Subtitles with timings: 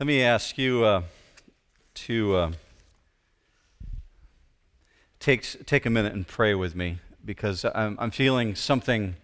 [0.00, 1.02] Let me ask you uh,
[1.94, 2.52] to uh,
[5.20, 9.14] take, take a minute and pray with me because I'm, I'm feeling something.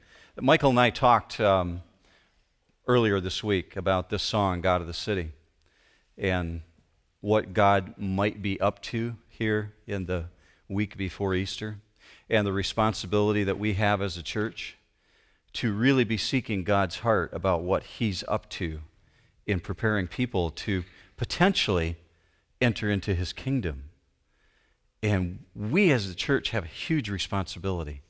[0.40, 1.82] Michael and I talked um,
[2.86, 5.32] earlier this week about this song, God of the City,
[6.16, 6.60] and
[7.20, 10.26] what God might be up to here in the
[10.68, 11.78] week before Easter,
[12.28, 14.76] and the responsibility that we have as a church
[15.54, 18.82] to really be seeking God's heart about what He's up to
[19.50, 20.84] in preparing people to
[21.16, 21.96] potentially
[22.60, 23.84] enter into His kingdom.
[25.02, 28.02] And we as the church have a huge responsibility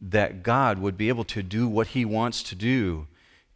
[0.00, 3.06] that God would be able to do what He wants to do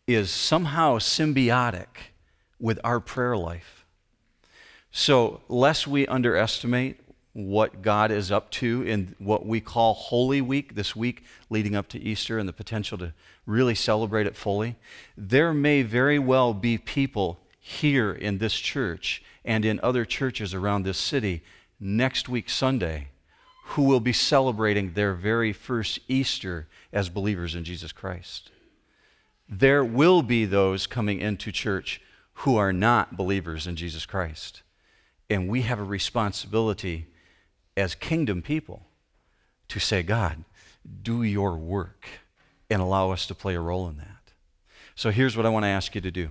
[0.07, 2.11] is somehow symbiotic
[2.59, 3.85] with our prayer life.
[4.91, 7.00] So, lest we underestimate
[7.33, 11.89] what God is up to in what we call Holy Week, this week leading up
[11.89, 13.13] to Easter, and the potential to
[13.47, 14.77] really celebrate it fully,
[15.17, 20.83] there may very well be people here in this church and in other churches around
[20.83, 21.43] this city
[21.79, 23.09] next week, Sunday,
[23.65, 28.51] who will be celebrating their very first Easter as believers in Jesus Christ.
[29.49, 32.01] There will be those coming into church
[32.35, 34.63] who are not believers in Jesus Christ.
[35.29, 37.07] And we have a responsibility
[37.81, 38.87] as kingdom people
[39.69, 40.45] to say, God,
[41.03, 42.07] do your work
[42.69, 44.33] and allow us to play a role in that.
[44.95, 46.29] So here's what I want to ask you to do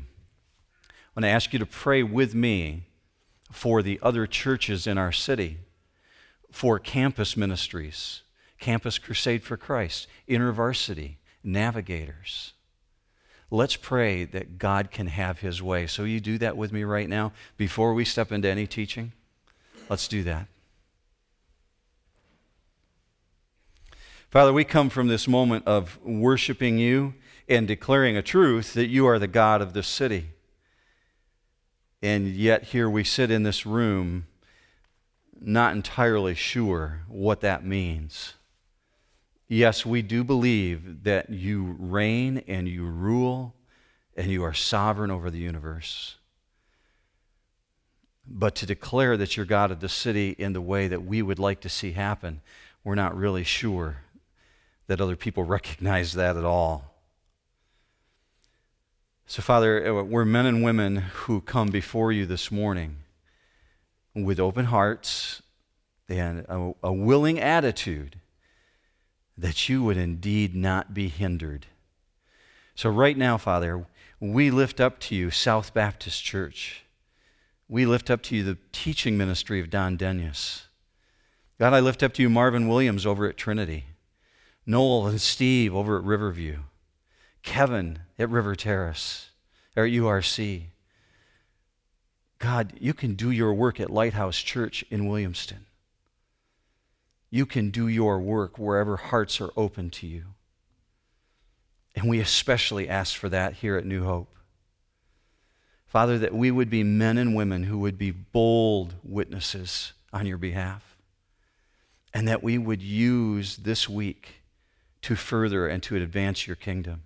[0.87, 2.83] I want to ask you to pray with me
[3.51, 5.57] for the other churches in our city,
[6.51, 8.21] for campus ministries,
[8.59, 12.53] Campus Crusade for Christ, InterVarsity, Navigators.
[13.51, 15.87] Let's pray that God can have his way.
[15.87, 19.13] So, you do that with me right now before we step into any teaching?
[19.89, 20.47] Let's do that.
[24.29, 27.15] Father, we come from this moment of worshiping you
[27.47, 30.29] and declaring a truth that you are the God of this city.
[32.03, 34.27] And yet, here we sit in this room
[35.41, 38.35] not entirely sure what that means.
[39.47, 43.55] Yes, we do believe that you reign and you rule
[44.15, 46.17] and you are sovereign over the universe.
[48.27, 51.39] But to declare that you're God of the city in the way that we would
[51.39, 52.41] like to see happen,
[52.83, 54.03] we're not really sure
[54.89, 56.95] that other people recognize that at all.
[59.27, 62.97] So, Father, uh, we're men and women who come before you this morning
[64.15, 65.43] with open hearts
[66.09, 68.19] and a, a willing attitude
[69.37, 71.67] that you would indeed not be hindered.
[72.73, 73.85] So, right now, Father,
[74.19, 76.83] we lift up to you South Baptist Church.
[77.67, 80.63] We lift up to you the teaching ministry of Don Denius.
[81.59, 83.85] God, I lift up to you Marvin Williams over at Trinity.
[84.69, 86.59] Noel and Steve over at Riverview,
[87.41, 89.31] Kevin at River Terrace,
[89.75, 90.65] or at URC.
[92.37, 95.61] God, you can do your work at Lighthouse Church in Williamston.
[97.31, 100.25] You can do your work wherever hearts are open to you.
[101.95, 104.37] And we especially ask for that here at New Hope.
[105.87, 110.37] Father, that we would be men and women who would be bold witnesses on your
[110.37, 110.95] behalf.
[112.13, 114.38] And that we would use this week
[115.01, 117.03] to further and to advance your kingdom.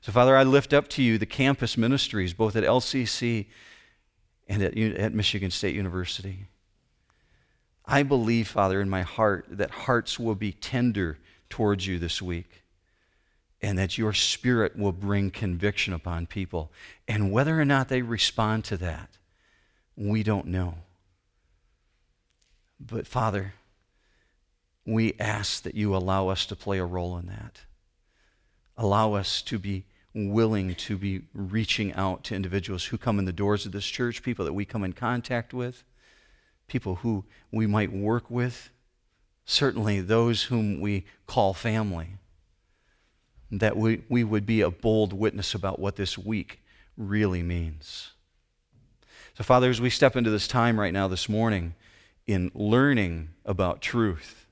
[0.00, 3.46] So, Father, I lift up to you the campus ministries, both at LCC
[4.48, 6.46] and at, at Michigan State University.
[7.84, 11.18] I believe, Father, in my heart that hearts will be tender
[11.48, 12.64] towards you this week
[13.62, 16.70] and that your spirit will bring conviction upon people.
[17.08, 19.10] And whether or not they respond to that,
[19.96, 20.74] we don't know.
[22.78, 23.54] But, Father,
[24.86, 27.60] we ask that you allow us to play a role in that.
[28.76, 33.32] Allow us to be willing to be reaching out to individuals who come in the
[33.32, 35.82] doors of this church, people that we come in contact with,
[36.68, 38.70] people who we might work with,
[39.44, 42.16] certainly those whom we call family.
[43.50, 46.60] That we, we would be a bold witness about what this week
[46.96, 48.12] really means.
[49.36, 51.74] So, Father, as we step into this time right now, this morning,
[52.26, 54.45] in learning about truth,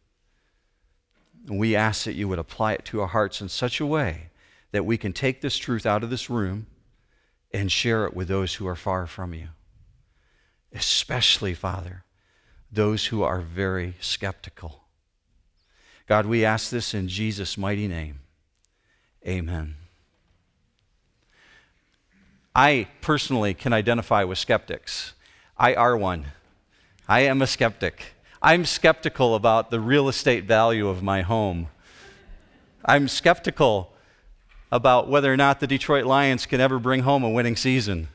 [1.46, 4.28] we ask that you would apply it to our hearts in such a way
[4.72, 6.66] that we can take this truth out of this room
[7.52, 9.48] and share it with those who are far from you.
[10.72, 12.04] Especially, Father,
[12.72, 14.82] those who are very skeptical.
[16.08, 18.20] God, we ask this in Jesus' mighty name.
[19.26, 19.76] Amen.
[22.54, 25.14] I personally can identify with skeptics.
[25.56, 26.26] I are one.
[27.08, 28.13] I am a skeptic.
[28.44, 31.68] I'm skeptical about the real estate value of my home.
[32.84, 33.94] I'm skeptical
[34.70, 38.08] about whether or not the Detroit Lions can ever bring home a winning season.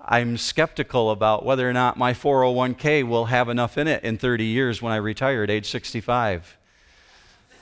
[0.00, 4.46] I'm skeptical about whether or not my 401k will have enough in it in 30
[4.46, 6.56] years when I retire at age 65.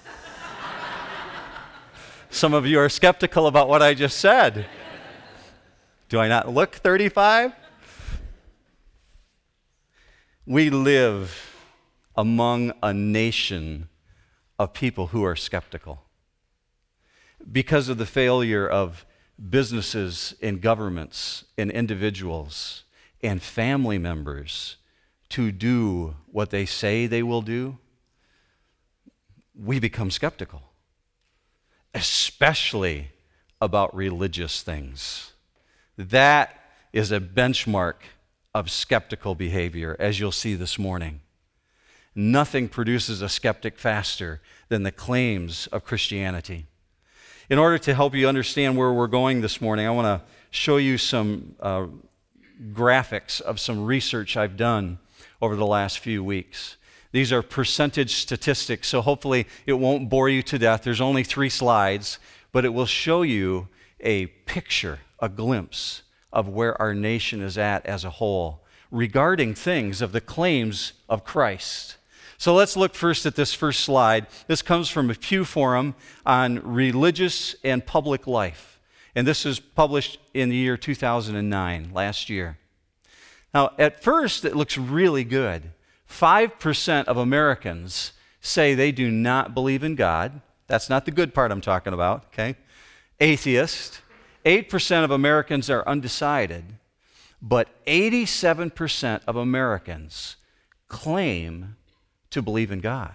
[2.31, 4.67] Some of you are skeptical about what I just said.
[6.09, 7.55] Do I not look 35?
[10.51, 11.55] We live
[12.17, 13.89] among a nation
[14.59, 16.03] of people who are skeptical
[17.53, 19.07] because of the failure of
[19.49, 22.83] businesses and governments and individuals
[23.23, 24.75] and family members
[25.29, 27.79] to do what they say they will do,
[29.55, 30.63] we become skeptical,
[31.95, 33.13] especially
[33.61, 35.33] about religious things.
[35.97, 36.61] That
[36.93, 37.99] is a benchmark
[38.55, 41.21] of skeptical behavior, as you'll see this morning.
[42.15, 46.67] Nothing produces a skeptic faster than the claims of Christianity.
[47.49, 50.77] In order to help you understand where we're going this morning, I want to show
[50.77, 51.87] you some uh,
[52.73, 54.99] graphics of some research I've done
[55.41, 56.77] over the last few weeks.
[57.13, 60.83] These are percentage statistics, so hopefully it won't bore you to death.
[60.83, 62.19] There's only three slides,
[62.53, 63.69] but it will show you
[64.01, 70.03] a picture, a glimpse of where our nation is at as a whole regarding things
[70.03, 71.97] of the claims of Christ.
[72.39, 74.27] So let's look first at this first slide.
[74.47, 75.95] This comes from a Pew Forum
[76.25, 78.81] on religious and public life.
[79.15, 82.59] And this was published in the year 2009, last year.
[83.53, 85.71] Now, at first, it looks really good.
[86.09, 90.41] 5% of Americans say they do not believe in God.
[90.67, 92.57] That's not the good part I'm talking about, okay?
[93.21, 94.01] Atheist.
[94.45, 96.65] 8% of Americans are undecided.
[97.43, 100.37] But 87% of Americans
[100.89, 101.77] claim
[102.31, 103.15] to believe in God.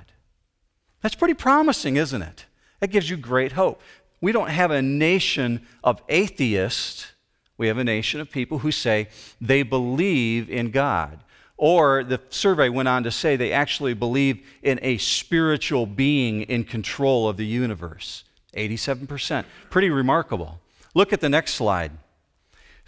[1.01, 2.45] That's pretty promising, isn't it?
[2.79, 3.81] That gives you great hope.
[4.21, 7.11] We don't have a nation of atheists.
[7.57, 11.19] We have a nation of people who say they believe in God.
[11.57, 16.63] Or the survey went on to say they actually believe in a spiritual being in
[16.63, 18.23] control of the universe.
[18.55, 19.45] 87%.
[19.69, 20.59] Pretty remarkable.
[20.95, 21.91] Look at the next slide.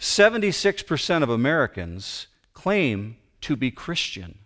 [0.00, 4.40] 76% of Americans claim to be Christian.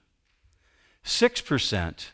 [1.04, 2.10] 6%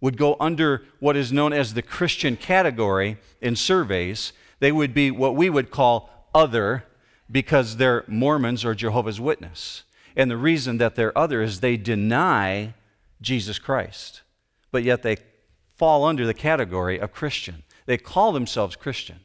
[0.00, 4.32] would go under what is known as the Christian category in surveys.
[4.58, 6.84] They would be what we would call other
[7.30, 9.84] because they're Mormons or Jehovah's Witness.
[10.16, 12.74] And the reason that they're other is they deny
[13.20, 14.22] Jesus Christ,
[14.70, 15.16] but yet they
[15.74, 17.64] fall under the category of Christian.
[17.84, 19.20] They call themselves Christian.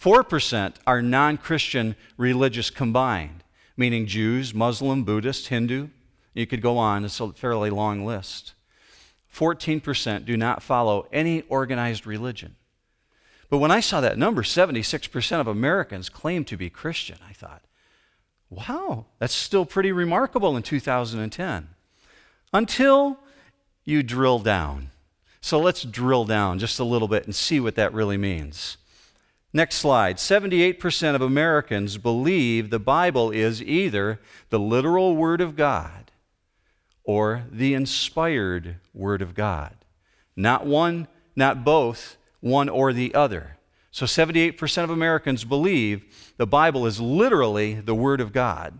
[0.00, 3.42] 4% are non Christian religious combined,
[3.76, 5.88] meaning Jews, Muslim, Buddhist, Hindu,
[6.34, 8.54] you could go on, it's a fairly long list.
[9.34, 12.54] 14% do not follow any organized religion.
[13.50, 17.62] But when I saw that number, 76% of Americans claim to be Christian, I thought,
[18.50, 21.68] wow, that's still pretty remarkable in 2010.
[22.52, 23.18] Until
[23.84, 24.90] you drill down.
[25.40, 28.76] So let's drill down just a little bit and see what that really means.
[29.52, 30.16] Next slide.
[30.16, 36.10] 78% of Americans believe the Bible is either the literal Word of God
[37.02, 39.74] or the inspired Word of God.
[40.36, 43.56] Not one, not both, one or the other.
[43.90, 48.78] So 78% of Americans believe the Bible is literally the Word of God,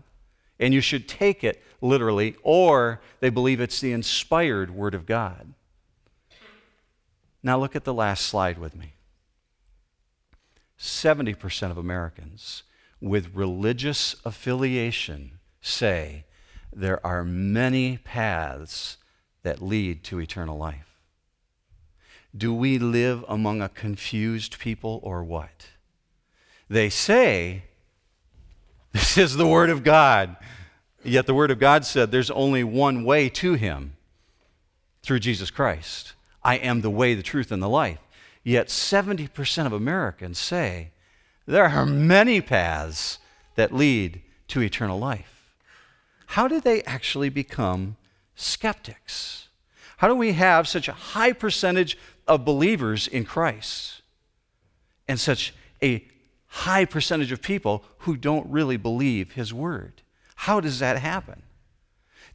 [0.59, 5.53] and you should take it literally, or they believe it's the inspired Word of God.
[7.41, 8.93] Now look at the last slide with me.
[10.79, 12.63] 70% of Americans
[13.01, 16.25] with religious affiliation say
[16.73, 18.97] there are many paths
[19.43, 20.97] that lead to eternal life.
[22.35, 25.67] Do we live among a confused people or what?
[26.69, 27.63] They say,
[28.91, 30.35] This is the Word of God.
[31.03, 33.95] Yet the Word of God said there's only one way to Him
[35.01, 36.13] through Jesus Christ.
[36.43, 37.99] I am the way, the truth, and the life.
[38.49, 40.89] Yet 70% of Americans say
[41.45, 43.19] there are many paths
[43.53, 45.51] that lead to eternal life
[46.33, 47.95] how do they actually become
[48.35, 49.49] skeptics?
[49.97, 51.95] How do we have such a high percentage
[52.27, 54.01] of believers in Christ
[55.07, 55.53] and such
[55.83, 56.03] a
[56.47, 60.01] high percentage of people who don't really believe his word?
[60.35, 61.43] How does that happen?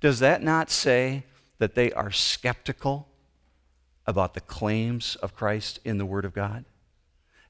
[0.00, 1.24] Does that not say
[1.58, 3.08] that they are skeptical
[4.06, 6.64] about the claims of Christ in the Word of God?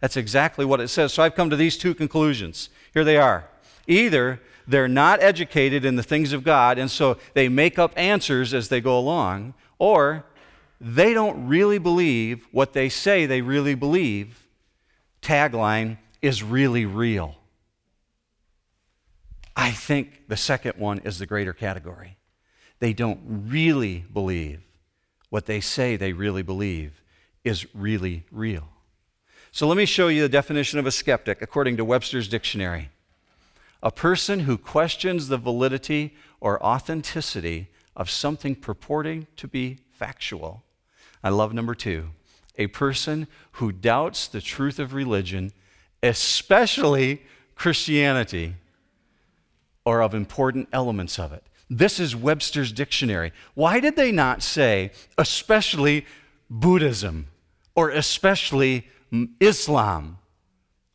[0.00, 1.12] That's exactly what it says.
[1.12, 2.68] So I've come to these two conclusions.
[2.92, 3.48] Here they are.
[3.86, 8.54] Either they're not educated in the things of God, and so they make up answers
[8.54, 10.24] as they go along, or
[10.80, 14.46] they don't really believe what they say they really believe.
[15.22, 17.36] Tagline is really real.
[19.56, 22.16] I think the second one is the greater category.
[22.80, 24.63] They don't really believe
[25.34, 27.02] what they say they really believe
[27.42, 28.68] is really real.
[29.50, 32.90] So let me show you the definition of a skeptic according to Webster's dictionary.
[33.82, 40.62] A person who questions the validity or authenticity of something purporting to be factual.
[41.24, 42.10] I love number two.
[42.56, 45.50] A person who doubts the truth of religion,
[46.00, 47.22] especially
[47.56, 48.54] Christianity,
[49.84, 51.42] or of important elements of it.
[51.78, 53.32] This is Webster's dictionary.
[53.54, 56.06] Why did they not say, especially
[56.48, 57.26] Buddhism,
[57.74, 58.88] or especially
[59.40, 60.18] Islam,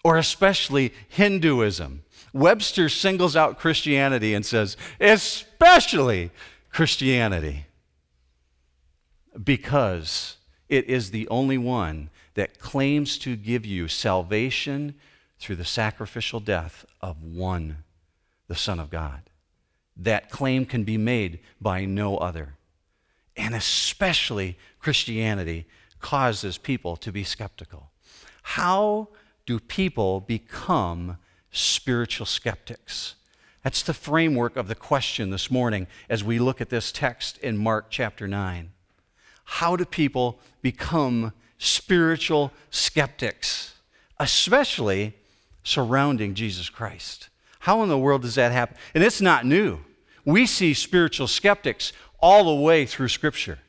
[0.05, 2.03] or especially Hinduism?
[2.31, 6.31] Webster singles out Christianity and says, especially
[6.69, 7.65] Christianity,
[9.43, 10.37] because
[10.69, 14.95] it is the only one that claims to give you salvation
[15.39, 17.83] through the sacrificial death of one,
[18.47, 19.28] the Son of God.
[19.99, 22.55] That claim can be made by no other.
[23.35, 25.65] And especially Christianity
[25.99, 27.91] causes people to be skeptical.
[28.41, 29.09] How
[29.45, 31.17] do people become
[31.51, 33.15] spiritual skeptics?
[33.63, 37.57] That's the framework of the question this morning as we look at this text in
[37.57, 38.71] Mark chapter 9.
[39.43, 43.75] How do people become spiritual skeptics,
[44.17, 45.13] especially
[45.63, 47.27] surrounding Jesus Christ?
[47.59, 48.77] How in the world does that happen?
[48.95, 49.79] And it's not new.
[50.25, 53.59] We see spiritual skeptics all the way through Scripture.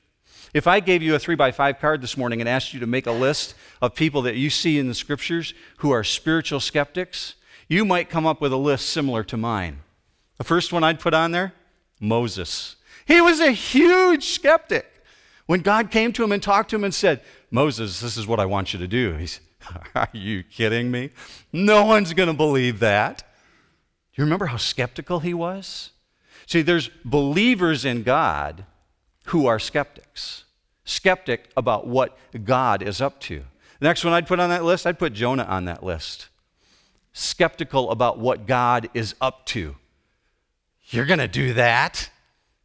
[0.52, 2.86] If I gave you a three by five card this morning and asked you to
[2.86, 7.34] make a list of people that you see in the Scriptures who are spiritual skeptics,
[7.68, 9.80] you might come up with a list similar to mine.
[10.38, 11.52] The first one I'd put on there
[12.00, 12.76] Moses.
[13.06, 14.86] He was a huge skeptic.
[15.46, 18.40] When God came to him and talked to him and said, Moses, this is what
[18.40, 19.42] I want you to do, he said,
[19.94, 21.10] Are you kidding me?
[21.52, 23.18] No one's going to believe that.
[23.18, 25.90] Do you remember how skeptical he was?
[26.50, 28.64] See, there's believers in God
[29.26, 30.42] who are skeptics,
[30.84, 33.44] skeptic about what God is up to.
[33.78, 36.28] The next one I'd put on that list, I'd put Jonah on that list
[37.12, 39.76] skeptical about what God is up to.
[40.86, 42.10] You're going to do that?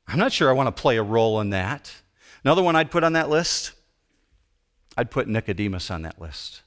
[0.08, 1.94] I'm not sure I want to play a role in that.
[2.44, 3.74] Another one I'd put on that list,
[4.98, 6.64] I'd put Nicodemus on that list.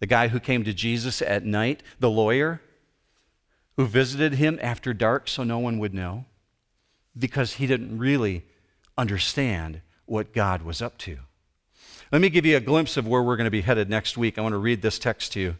[0.00, 2.60] The guy who came to Jesus at night, the lawyer
[3.76, 6.24] who visited him after dark so no one would know
[7.18, 8.44] because he didn't really
[8.96, 11.18] understand what God was up to.
[12.10, 14.38] Let me give you a glimpse of where we're going to be headed next week.
[14.38, 15.56] I want to read this text to you.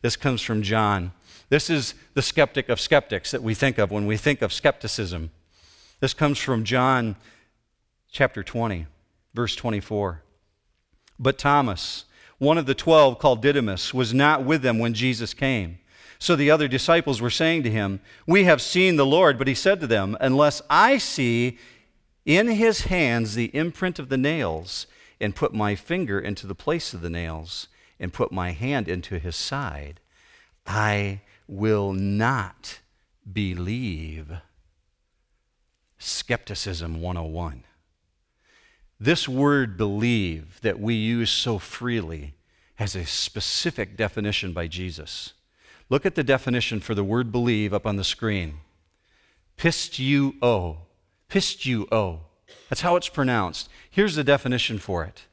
[0.00, 1.12] This comes from John.
[1.48, 5.30] This is the skeptic of skeptics that we think of when we think of skepticism.
[6.00, 7.14] This comes from John
[8.10, 8.86] chapter 20,
[9.34, 10.22] verse 24.
[11.18, 12.04] But Thomas,
[12.38, 15.78] one of the twelve called Didymus, was not with them when Jesus came.
[16.22, 17.98] So the other disciples were saying to him,
[18.28, 19.38] We have seen the Lord.
[19.38, 21.58] But he said to them, Unless I see
[22.24, 24.86] in his hands the imprint of the nails,
[25.20, 27.66] and put my finger into the place of the nails,
[27.98, 29.98] and put my hand into his side,
[30.64, 32.78] I will not
[33.32, 34.30] believe.
[35.98, 37.64] Skepticism 101.
[39.00, 42.34] This word believe that we use so freely
[42.76, 45.32] has a specific definition by Jesus.
[45.92, 48.60] Look at the definition for the word believe up on the screen.
[49.58, 50.78] Pisteuo.
[51.28, 52.20] Pisteuo.
[52.70, 53.68] That's how it's pronounced.
[53.90, 55.26] Here's the definition for it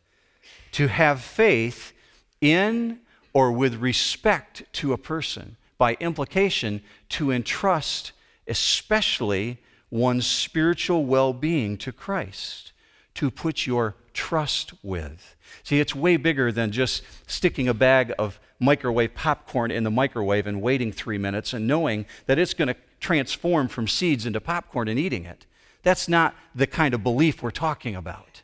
[0.73, 1.93] to have faith
[2.41, 2.99] in
[3.31, 5.55] or with respect to a person.
[5.77, 8.11] By implication, to entrust
[8.45, 12.73] especially one's spiritual well being to Christ,
[13.13, 15.37] to put your trust with.
[15.63, 20.45] See, it's way bigger than just sticking a bag of microwave popcorn in the microwave
[20.45, 24.87] and waiting three minutes and knowing that it's going to transform from seeds into popcorn
[24.87, 25.45] and eating it.
[25.83, 28.41] That's not the kind of belief we're talking about.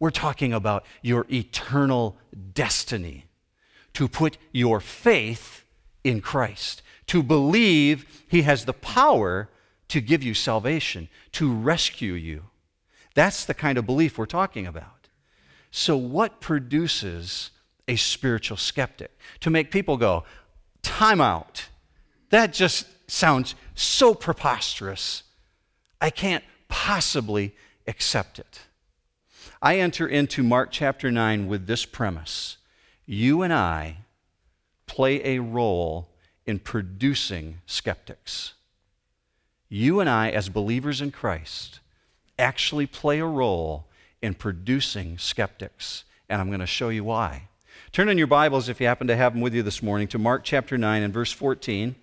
[0.00, 2.16] We're talking about your eternal
[2.54, 3.26] destiny
[3.94, 5.64] to put your faith
[6.02, 9.48] in Christ, to believe He has the power
[9.88, 12.44] to give you salvation, to rescue you.
[13.14, 15.08] That's the kind of belief we're talking about.
[15.70, 17.50] So, what produces
[17.88, 19.10] a spiritual skeptic?
[19.40, 20.24] To make people go,
[20.82, 21.68] time out.
[22.30, 25.22] That just sounds so preposterous.
[26.00, 27.54] I can't possibly
[27.86, 28.60] accept it.
[29.60, 32.56] I enter into Mark chapter 9 with this premise
[33.04, 33.98] you and I
[34.86, 36.08] play a role
[36.46, 38.54] in producing skeptics.
[39.68, 41.80] You and I, as believers in Christ,
[42.38, 43.86] actually play a role
[44.20, 46.04] in producing skeptics.
[46.28, 47.48] And I'm going to show you why.
[47.92, 50.18] Turn in your Bibles, if you happen to have them with you this morning, to
[50.18, 51.94] Mark chapter 9 and verse 14.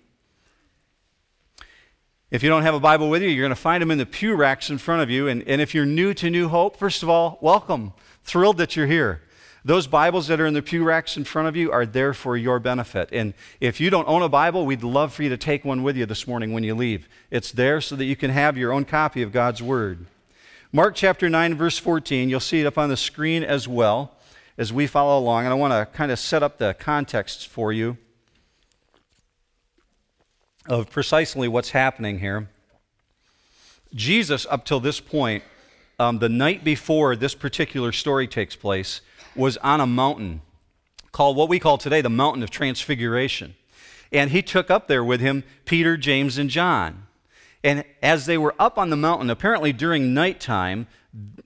[2.30, 4.06] If you don't have a Bible with you, you're going to find them in the
[4.06, 5.26] pew racks in front of you.
[5.26, 7.92] And, and if you're new to New Hope, first of all, welcome.
[8.22, 9.22] Thrilled that you're here.
[9.64, 12.36] Those Bibles that are in the pew racks in front of you are there for
[12.36, 13.08] your benefit.
[13.10, 15.96] And if you don't own a Bible, we'd love for you to take one with
[15.96, 17.08] you this morning when you leave.
[17.32, 20.06] It's there so that you can have your own copy of God's Word.
[20.70, 24.12] Mark chapter 9, verse 14, you'll see it up on the screen as well
[24.58, 25.44] as we follow along.
[25.44, 27.96] And I want to kind of set up the context for you
[30.66, 32.48] of precisely what's happening here.
[33.94, 35.42] Jesus, up till this point,
[35.98, 39.00] um, the night before this particular story takes place,
[39.34, 40.42] was on a mountain
[41.12, 43.54] called what we call today the Mountain of Transfiguration.
[44.12, 47.06] And he took up there with him Peter, James, and John.
[47.62, 50.86] And as they were up on the mountain, apparently during nighttime,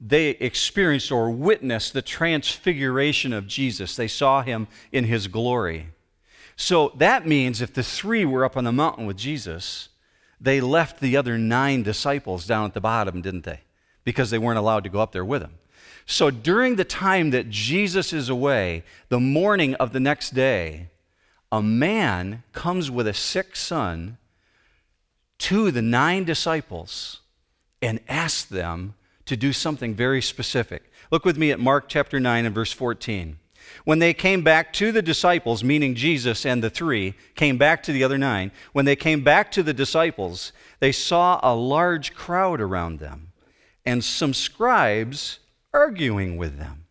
[0.01, 3.97] they experienced or witnessed the transfiguration of Jesus.
[3.97, 5.89] They saw him in his glory.
[6.57, 9.89] So that means if the three were up on the mountain with Jesus,
[10.41, 13.61] they left the other nine disciples down at the bottom, didn't they?
[14.05, 15.55] Because they weren't allowed to go up there with him.
[16.07, 20.91] So during the time that Jesus is away, the morning of the next day,
[21.51, 24.19] a man comes with a sick son
[25.39, 27.21] to the nine disciples
[27.83, 28.95] and asked them
[29.27, 30.91] to do something very specific.
[31.11, 33.39] Look with me at Mark chapter 9 and verse 14.
[33.85, 37.93] When they came back to the disciples, meaning Jesus and the three, came back to
[37.93, 42.61] the other nine, when they came back to the disciples, they saw a large crowd
[42.61, 43.33] around them
[43.85, 45.41] and some scribes
[45.73, 46.87] arguing with them.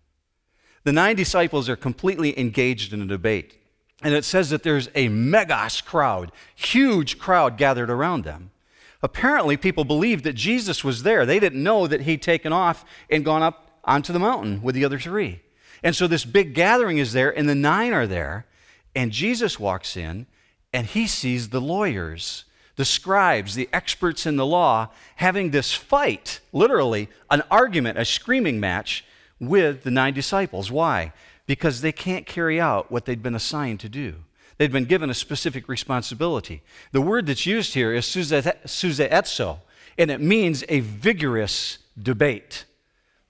[0.84, 3.58] The nine disciples are completely engaged in a debate.
[4.04, 8.52] And it says that there's a megas crowd, huge crowd gathered around them.
[9.02, 11.26] Apparently, people believed that Jesus was there.
[11.26, 14.86] They didn't know that he'd taken off and gone up onto the mountain with the
[14.86, 15.42] other three.
[15.84, 18.46] And so this big gathering is there, and the nine are there.
[18.96, 20.26] And Jesus walks in,
[20.72, 22.46] and he sees the lawyers,
[22.76, 28.60] the scribes, the experts in the law, having this fight, literally, an argument, a screaming
[28.60, 29.04] match
[29.40, 30.72] with the nine disciples.
[30.72, 31.12] Why?
[31.46, 34.16] Because they can't carry out what they'd been assigned to do.
[34.58, 36.62] They'd been given a specific responsibility.
[36.92, 39.58] The word that's used here is sousaetzo,
[39.98, 42.66] and it means a vigorous debate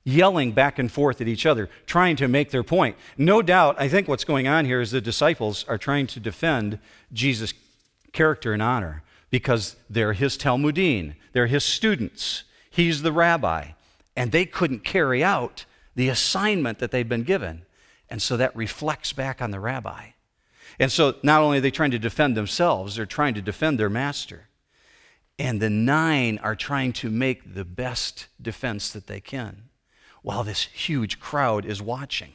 [0.03, 2.97] yelling back and forth at each other, trying to make their point.
[3.17, 6.79] No doubt, I think what's going on here is the disciples are trying to defend
[7.11, 7.53] Jesus'
[8.11, 13.69] character and honor because they're his Talmidim, they're his students, he's the rabbi,
[14.15, 17.63] and they couldn't carry out the assignment that they've been given.
[18.09, 20.09] And so that reflects back on the rabbi.
[20.79, 23.89] And so not only are they trying to defend themselves, they're trying to defend their
[23.89, 24.49] master.
[25.39, 29.69] And the nine are trying to make the best defense that they can
[30.21, 32.31] while this huge crowd is watching.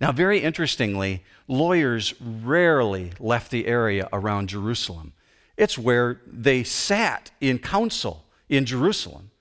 [0.00, 5.12] Now, very interestingly, lawyers rarely left the area around Jerusalem.
[5.56, 9.31] It's where they sat in council in Jerusalem.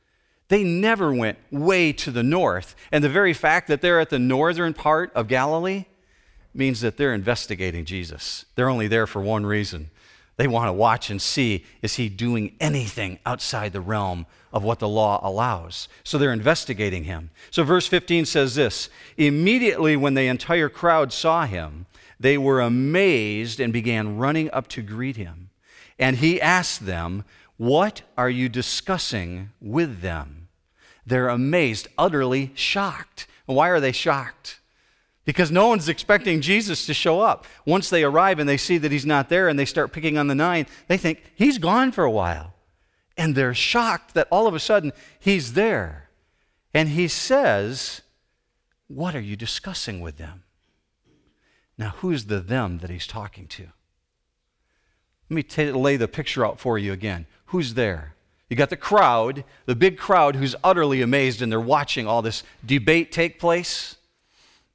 [0.52, 2.76] They never went way to the north.
[2.92, 5.86] And the very fact that they're at the northern part of Galilee
[6.54, 8.44] means that they're investigating Jesus.
[8.56, 9.90] They're only there for one reason
[10.42, 14.80] they want to watch and see is he doing anything outside the realm of what
[14.80, 15.88] the law allows?
[16.04, 17.30] So they're investigating him.
[17.52, 21.86] So verse 15 says this Immediately when the entire crowd saw him,
[22.20, 25.52] they were amazed and began running up to greet him.
[26.00, 27.24] And he asked them,
[27.58, 30.41] What are you discussing with them?
[31.06, 33.28] They're amazed, utterly shocked.
[33.46, 34.62] Why are they shocked?
[35.26, 37.46] because no one's expecting Jesus to show up.
[37.66, 40.28] Once they arrive and they see that he's not there and they start picking on
[40.28, 42.54] the nine, they think he's gone for a while.
[43.18, 46.10] And they're shocked that all of a sudden he's there.
[46.74, 48.02] And he says,
[48.88, 50.44] What are you discussing with them?
[51.78, 53.64] Now, who's the them that he's talking to?
[55.30, 57.26] Let me t- lay the picture out for you again.
[57.46, 58.16] Who's there?
[58.52, 62.44] You got the crowd, the big crowd who's utterly amazed and they're watching all this
[62.66, 63.96] debate take place.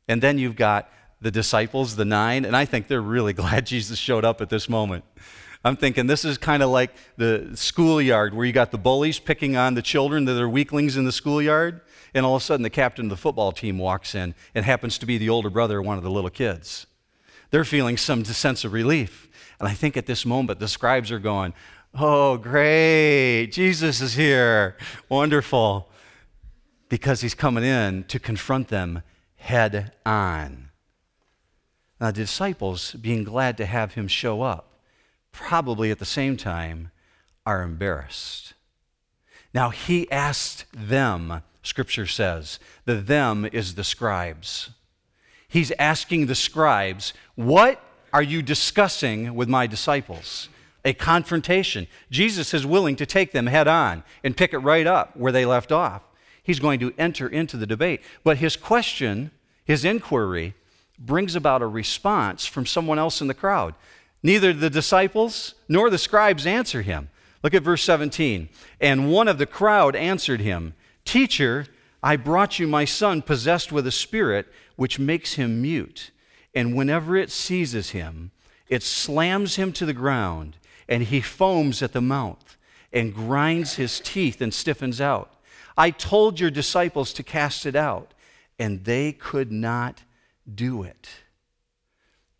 [0.09, 3.99] And then you've got the disciples, the nine, and I think they're really glad Jesus
[3.99, 5.05] showed up at this moment.
[5.62, 9.59] I'm thinking this is kind of like the schoolyard where you got the bullies picking
[9.59, 11.83] on the children that are weaklings in the schoolyard,
[12.15, 14.97] and all of a sudden the captain of the football team walks in and happens
[14.97, 16.87] to be the older brother of one of the little kids.
[17.51, 19.29] They're feeling some sense of relief.
[19.59, 21.55] And I think at this moment the scribes are going,
[21.98, 24.76] Oh, great, Jesus is here.
[25.09, 25.88] Wonderful.
[26.90, 29.02] Because he's coming in to confront them
[29.37, 30.68] head on.
[31.98, 34.78] Now, the disciples, being glad to have him show up,
[35.32, 36.90] probably at the same time
[37.46, 38.52] are embarrassed.
[39.54, 44.68] Now, he asked them, Scripture says, the them is the scribes.
[45.48, 47.80] He's asking the scribes, What
[48.12, 50.50] are you discussing with my disciples?
[50.87, 51.88] A confrontation.
[52.11, 55.44] Jesus is willing to take them head on and pick it right up where they
[55.44, 56.03] left off.
[56.42, 58.01] He's going to enter into the debate.
[58.22, 59.33] But his question,
[59.64, 60.55] his inquiry,
[60.96, 63.75] brings about a response from someone else in the crowd.
[64.22, 67.11] Neither the disciples nor the scribes answer him.
[67.42, 68.49] Look at verse 17.
[68.81, 71.66] And one of the crowd answered him, Teacher,
[72.01, 74.46] I brought you my son possessed with a spirit
[74.77, 76.12] which makes him mute.
[76.55, 78.31] And whenever it seizes him,
[78.68, 80.57] it slams him to the ground,
[80.88, 82.57] and he foams at the mouth
[82.92, 85.33] and grinds his teeth and stiffens out.
[85.77, 88.14] I told your disciples to cast it out,
[88.59, 90.03] and they could not
[90.53, 91.09] do it.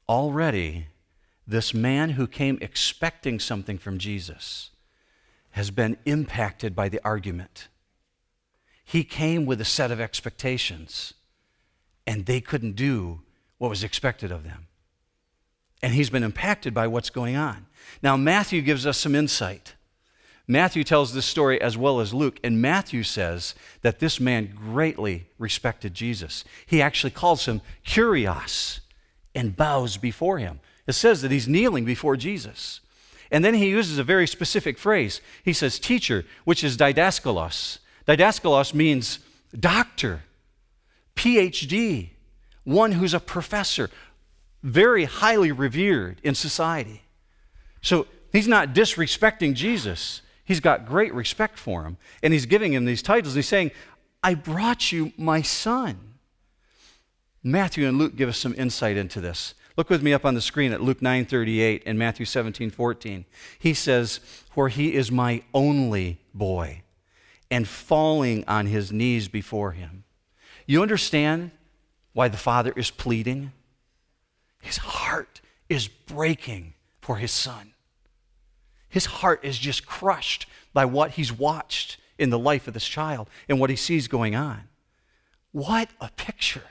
[0.09, 0.87] Already,
[1.47, 4.71] this man who came expecting something from Jesus
[5.51, 7.69] has been impacted by the argument.
[8.85, 11.15] He came with a set of expectations,
[12.07, 13.21] and they couldn't do
[13.59, 14.69] what was expected of them.
[15.83, 17.67] And he's been impacted by what's going on.
[18.03, 19.75] Now, Matthew gives us some insight.
[20.49, 25.27] Matthew tells this story as well as Luke, and Matthew says that this man greatly
[25.39, 26.45] respected Jesus.
[26.67, 28.81] He actually calls him Kurios
[29.35, 30.61] and bows before him.
[30.87, 32.81] It says that he's kneeling before Jesus.
[33.31, 35.21] And then he uses a very specific phrase.
[35.45, 37.79] He says, teacher, which is didaskalos.
[38.07, 39.19] Didaskalos means
[39.59, 40.23] doctor,
[41.17, 42.11] PhD,
[42.63, 43.91] one who's a professor,
[44.67, 47.03] very highly revered in society.
[47.81, 50.23] So he's not disrespecting Jesus.
[50.45, 51.97] He's got great respect for him.
[52.21, 53.35] And he's giving him these titles.
[53.35, 53.71] He's saying,
[54.25, 56.15] I brought you my son.
[57.45, 59.55] Matthew and Luke give us some insight into this.
[59.77, 63.25] Look with me up on the screen at Luke 9:38 and Matthew 17:14.
[63.59, 64.19] He says,
[64.51, 66.83] "For he is my only boy,"
[67.51, 70.03] and falling on his knees before him.
[70.67, 71.53] You understand
[72.15, 73.53] why the father is pleading?
[74.67, 77.73] His heart is breaking for his son.
[78.89, 83.31] His heart is just crushed by what he's watched in the life of this child
[83.49, 84.65] and what he sees going on.
[85.53, 86.65] What a picture.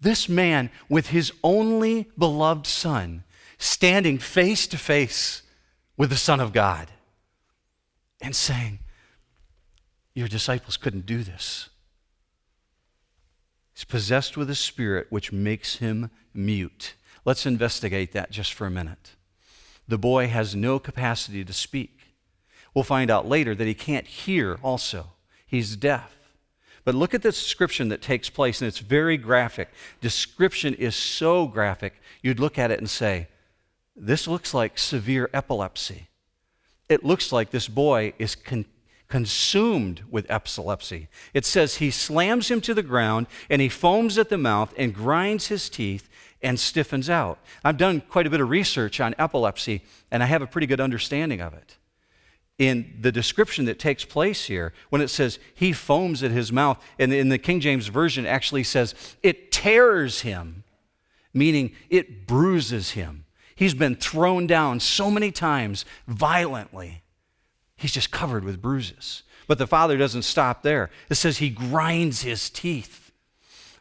[0.00, 3.22] This man, with his only beloved son,
[3.56, 5.42] standing face to face
[5.96, 6.88] with the Son of God
[8.20, 8.80] and saying,
[10.12, 11.68] Your disciples couldn't do this.
[13.74, 16.94] He's possessed with a spirit which makes him mute.
[17.24, 19.10] Let's investigate that just for a minute.
[19.88, 22.00] The boy has no capacity to speak.
[22.72, 25.12] We'll find out later that he can't hear also.
[25.46, 26.14] He's deaf.
[26.84, 29.70] But look at the description that takes place, and it's very graphic.
[30.00, 33.28] Description is so graphic, you'd look at it and say,
[33.96, 36.08] This looks like severe epilepsy.
[36.88, 38.66] It looks like this boy is con-
[39.08, 41.08] consumed with epilepsy.
[41.32, 44.94] It says he slams him to the ground, and he foams at the mouth and
[44.94, 46.08] grinds his teeth
[46.42, 47.38] and stiffens out.
[47.64, 50.80] I've done quite a bit of research on epilepsy, and I have a pretty good
[50.80, 51.76] understanding of it.
[52.58, 56.82] In the description that takes place here, when it says he foams at his mouth,
[56.98, 60.64] and in the King James Version actually says it tears him,
[61.32, 63.24] meaning it bruises him.
[63.56, 67.03] He's been thrown down so many times violently,
[67.84, 69.24] he's just covered with bruises.
[69.46, 70.88] But the father doesn't stop there.
[71.10, 73.12] It says he grinds his teeth.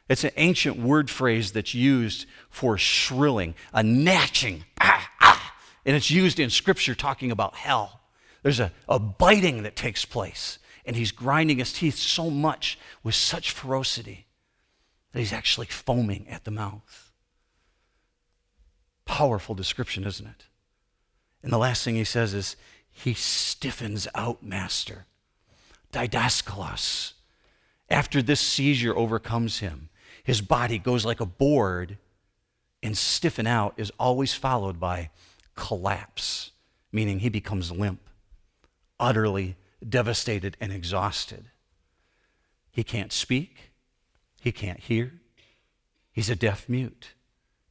[0.09, 5.53] It's an ancient word phrase that's used for shrilling, a gnashing, ah, ah,
[5.85, 8.01] and it's used in Scripture talking about hell.
[8.41, 13.15] There's a, a biting that takes place, and he's grinding his teeth so much with
[13.15, 14.25] such ferocity
[15.13, 17.13] that he's actually foaming at the mouth.
[19.05, 20.43] Powerful description, isn't it?
[21.41, 22.57] And the last thing he says is,
[22.93, 25.06] he stiffens out, master.
[25.91, 27.13] Didaskalos.
[27.89, 29.89] After this seizure overcomes him,
[30.23, 31.97] his body goes like a board,
[32.82, 35.10] and stiffen out is always followed by
[35.56, 36.51] collapse,
[36.91, 38.01] meaning he becomes limp,
[38.99, 41.45] utterly devastated and exhausted.
[42.71, 43.71] He can't speak,
[44.41, 45.13] he can't hear,
[46.12, 47.10] he's a deaf mute,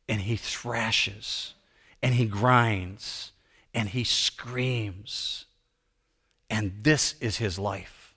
[0.09, 1.55] and he thrashes,
[2.03, 3.32] and he grinds,
[3.75, 5.47] and he screams.
[6.51, 8.15] And this is his life.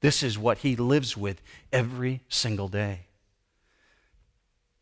[0.00, 3.06] This is what he lives with every single day.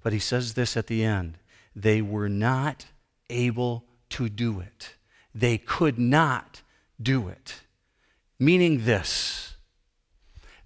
[0.03, 1.39] But he says this at the end
[1.75, 2.87] they were not
[3.31, 4.95] able to do it.
[5.35, 6.61] They could not
[7.01, 7.63] do it.
[8.39, 9.55] Meaning this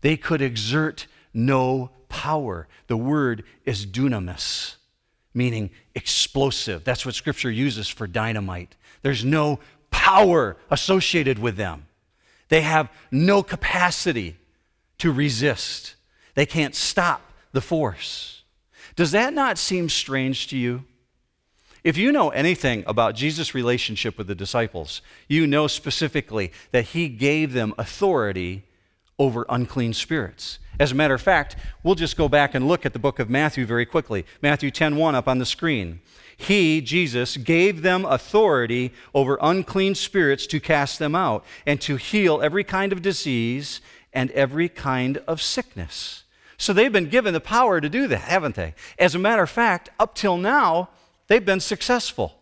[0.00, 2.68] they could exert no power.
[2.86, 4.76] The word is dunamis,
[5.34, 6.84] meaning explosive.
[6.84, 8.76] That's what Scripture uses for dynamite.
[9.06, 9.60] There's no
[9.92, 11.86] power associated with them,
[12.48, 14.36] they have no capacity
[14.98, 15.94] to resist,
[16.34, 17.20] they can't stop
[17.52, 18.42] the force.
[18.96, 20.86] Does that not seem strange to you?
[21.84, 27.08] If you know anything about Jesus' relationship with the disciples, you know specifically that he
[27.08, 28.64] gave them authority
[29.18, 30.58] over unclean spirits.
[30.78, 33.30] As a matter of fact, we'll just go back and look at the book of
[33.30, 34.26] Matthew very quickly.
[34.42, 36.00] Matthew 10:1 up on the screen.
[36.36, 42.42] He, Jesus, gave them authority over unclean spirits to cast them out and to heal
[42.42, 43.80] every kind of disease
[44.12, 46.24] and every kind of sickness.
[46.58, 48.74] So they've been given the power to do that, haven't they?
[48.98, 50.90] As a matter of fact, up till now,
[51.28, 52.34] they've been successful.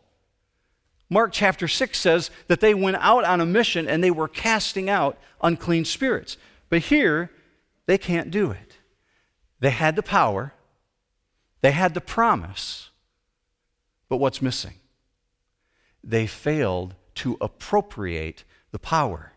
[1.08, 4.88] Mark chapter 6 says that they went out on a mission and they were casting
[4.88, 6.36] out unclean spirits.
[6.68, 7.30] But here,
[7.86, 8.78] they can't do it.
[9.60, 10.52] They had the power,
[11.60, 12.90] they had the promise,
[14.08, 14.74] but what's missing?
[16.02, 19.32] They failed to appropriate the power.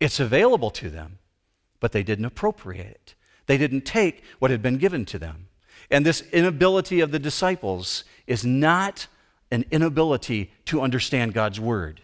[0.00, 1.18] It's available to them,
[1.80, 3.14] but they didn't appropriate it.
[3.46, 5.48] They didn't take what had been given to them.
[5.90, 9.06] And this inability of the disciples is not
[9.50, 12.02] an inability to understand God's word.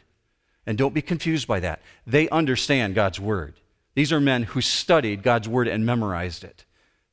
[0.66, 1.82] And don't be confused by that.
[2.06, 3.60] They understand God's word.
[3.94, 6.64] These are men who studied God's word and memorized it.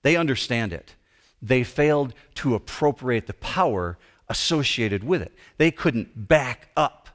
[0.02, 0.96] They understand it.
[1.42, 3.98] They failed to appropriate the power
[4.30, 5.34] associated with it.
[5.58, 7.10] They couldn't back up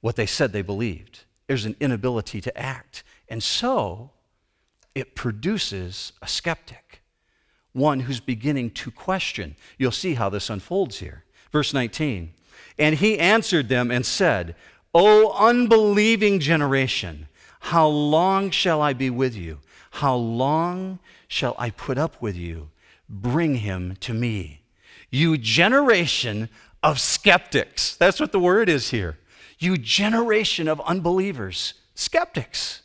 [0.00, 1.24] what they said they believed.
[1.46, 3.02] There's an inability to act.
[3.28, 4.10] And so
[4.94, 7.02] it produces a skeptic,
[7.72, 9.56] one who's beginning to question.
[9.78, 11.24] You'll see how this unfolds here.
[11.52, 12.32] Verse 19
[12.78, 14.56] And he answered them and said,
[14.94, 17.28] O unbelieving generation,
[17.66, 19.58] how long shall I be with you?
[19.90, 22.68] How long shall I put up with you?
[23.08, 24.60] Bring him to me.
[25.10, 26.48] You generation
[26.80, 27.96] of skeptics.
[27.96, 29.18] That's what the word is here.
[29.58, 32.82] You generation of unbelievers, skeptics.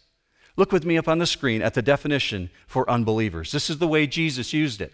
[0.56, 3.52] Look with me up on the screen at the definition for unbelievers.
[3.52, 4.92] This is the way Jesus used it.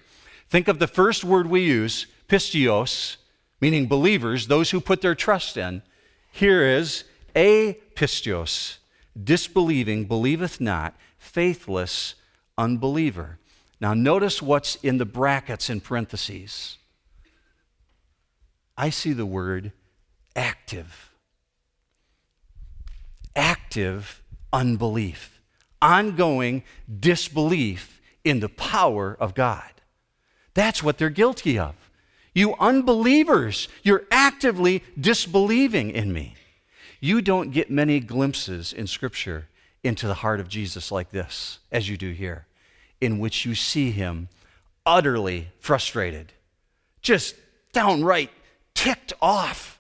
[0.49, 3.15] Think of the first word we use, pistios,
[3.61, 5.81] meaning believers, those who put their trust in.
[6.29, 8.79] Here is apistios,
[9.23, 12.15] disbelieving, believeth not, faithless,
[12.57, 13.39] unbeliever.
[13.79, 16.77] Now, notice what's in the brackets in parentheses.
[18.77, 19.71] I see the word
[20.35, 21.11] active.
[23.35, 25.39] Active unbelief,
[25.81, 26.63] ongoing
[26.99, 29.69] disbelief in the power of God.
[30.53, 31.75] That's what they're guilty of.
[32.33, 36.35] You unbelievers, you're actively disbelieving in me.
[36.99, 39.47] You don't get many glimpses in Scripture
[39.83, 42.47] into the heart of Jesus like this, as you do here,
[42.99, 44.29] in which you see him
[44.85, 46.33] utterly frustrated,
[47.01, 47.35] just
[47.73, 48.31] downright
[48.73, 49.79] ticked off.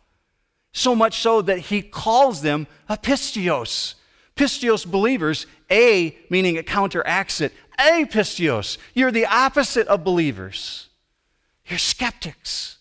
[0.71, 3.95] So much so that he calls them apistios.
[4.35, 7.51] Pistios believers, A meaning it counteracts it.
[7.79, 10.89] Apistios, you're the opposite of believers.
[11.65, 12.77] You're skeptics.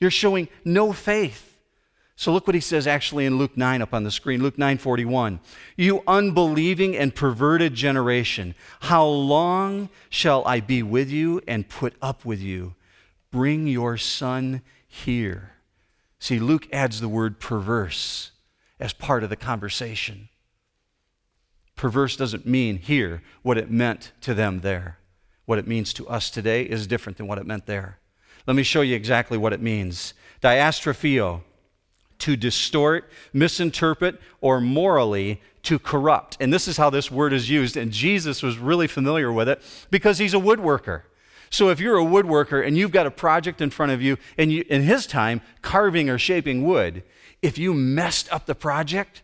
[0.00, 1.47] You're showing no faith.
[2.18, 4.42] So look what he says actually in Luke 9 up on the screen.
[4.42, 5.38] Luke 9:41.
[5.76, 12.24] You unbelieving and perverted generation, how long shall I be with you and put up
[12.24, 12.74] with you?
[13.30, 15.52] Bring your son here.
[16.18, 18.32] See, Luke adds the word perverse
[18.80, 20.28] as part of the conversation.
[21.76, 24.98] Perverse doesn't mean here what it meant to them there.
[25.44, 28.00] What it means to us today is different than what it meant there.
[28.44, 30.14] Let me show you exactly what it means.
[30.42, 31.42] Diastropheo
[32.20, 36.36] to distort, misinterpret, or morally to corrupt.
[36.40, 37.76] And this is how this word is used.
[37.76, 41.02] And Jesus was really familiar with it because he's a woodworker.
[41.50, 44.52] So if you're a woodworker and you've got a project in front of you, and
[44.52, 47.02] you, in his time, carving or shaping wood,
[47.40, 49.22] if you messed up the project,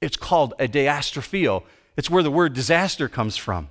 [0.00, 1.62] it's called a diastropheo.
[1.96, 3.68] It's where the word disaster comes from.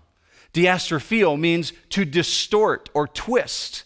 [0.53, 3.83] Diastropheo means to distort or twist.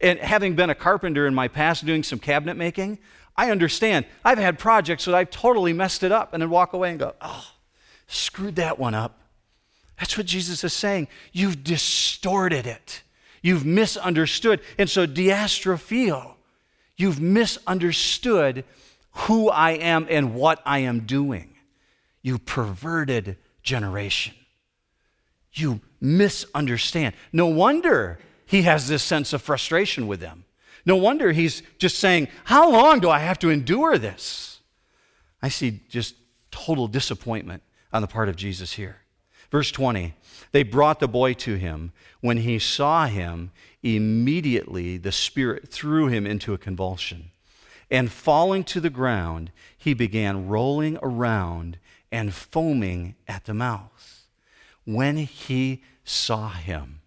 [0.00, 2.98] And having been a carpenter in my past doing some cabinet making,
[3.42, 4.06] I understand.
[4.24, 7.16] I've had projects that I've totally messed it up and then walk away and go,
[7.20, 7.50] oh,
[8.06, 9.18] screwed that one up.
[9.98, 11.08] That's what Jesus is saying.
[11.32, 13.02] You've distorted it.
[13.42, 14.60] You've misunderstood.
[14.78, 16.34] And so, diastropheo,
[16.96, 18.62] you've misunderstood
[19.10, 21.56] who I am and what I am doing.
[22.22, 24.34] You perverted generation.
[25.52, 27.16] You misunderstand.
[27.32, 30.44] No wonder he has this sense of frustration with them.
[30.84, 34.60] No wonder he's just saying, How long do I have to endure this?
[35.40, 36.14] I see just
[36.50, 38.98] total disappointment on the part of Jesus here.
[39.50, 40.14] Verse 20
[40.52, 41.92] They brought the boy to him.
[42.20, 43.50] When he saw him,
[43.82, 47.30] immediately the Spirit threw him into a convulsion.
[47.90, 51.78] And falling to the ground, he began rolling around
[52.10, 54.26] and foaming at the mouth.
[54.84, 57.01] When he saw him,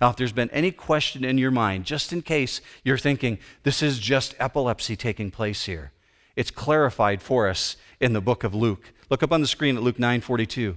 [0.00, 3.82] Now, if there's been any question in your mind, just in case you're thinking this
[3.82, 5.92] is just epilepsy taking place here,
[6.34, 8.92] it's clarified for us in the book of Luke.
[9.08, 10.76] Look up on the screen at Luke 9:42.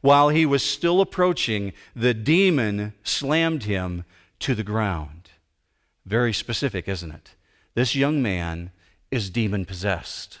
[0.00, 4.04] While he was still approaching, the demon slammed him
[4.38, 5.30] to the ground.
[6.06, 7.34] Very specific, isn't it?
[7.74, 8.70] This young man
[9.10, 10.38] is demon possessed.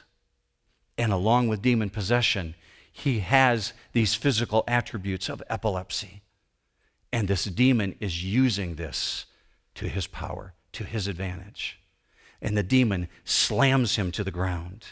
[0.96, 2.54] And along with demon possession,
[2.92, 6.22] he has these physical attributes of epilepsy.
[7.12, 9.26] And this demon is using this
[9.74, 11.78] to his power, to his advantage.
[12.40, 14.86] And the demon slams him to the ground.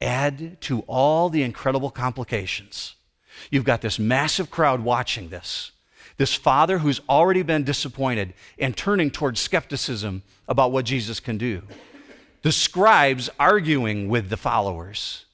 [0.00, 2.94] Add to all the incredible complications.
[3.50, 5.72] You've got this massive crowd watching this.
[6.16, 11.62] This father who's already been disappointed and turning towards skepticism about what Jesus can do.
[12.42, 15.26] The scribes arguing with the followers.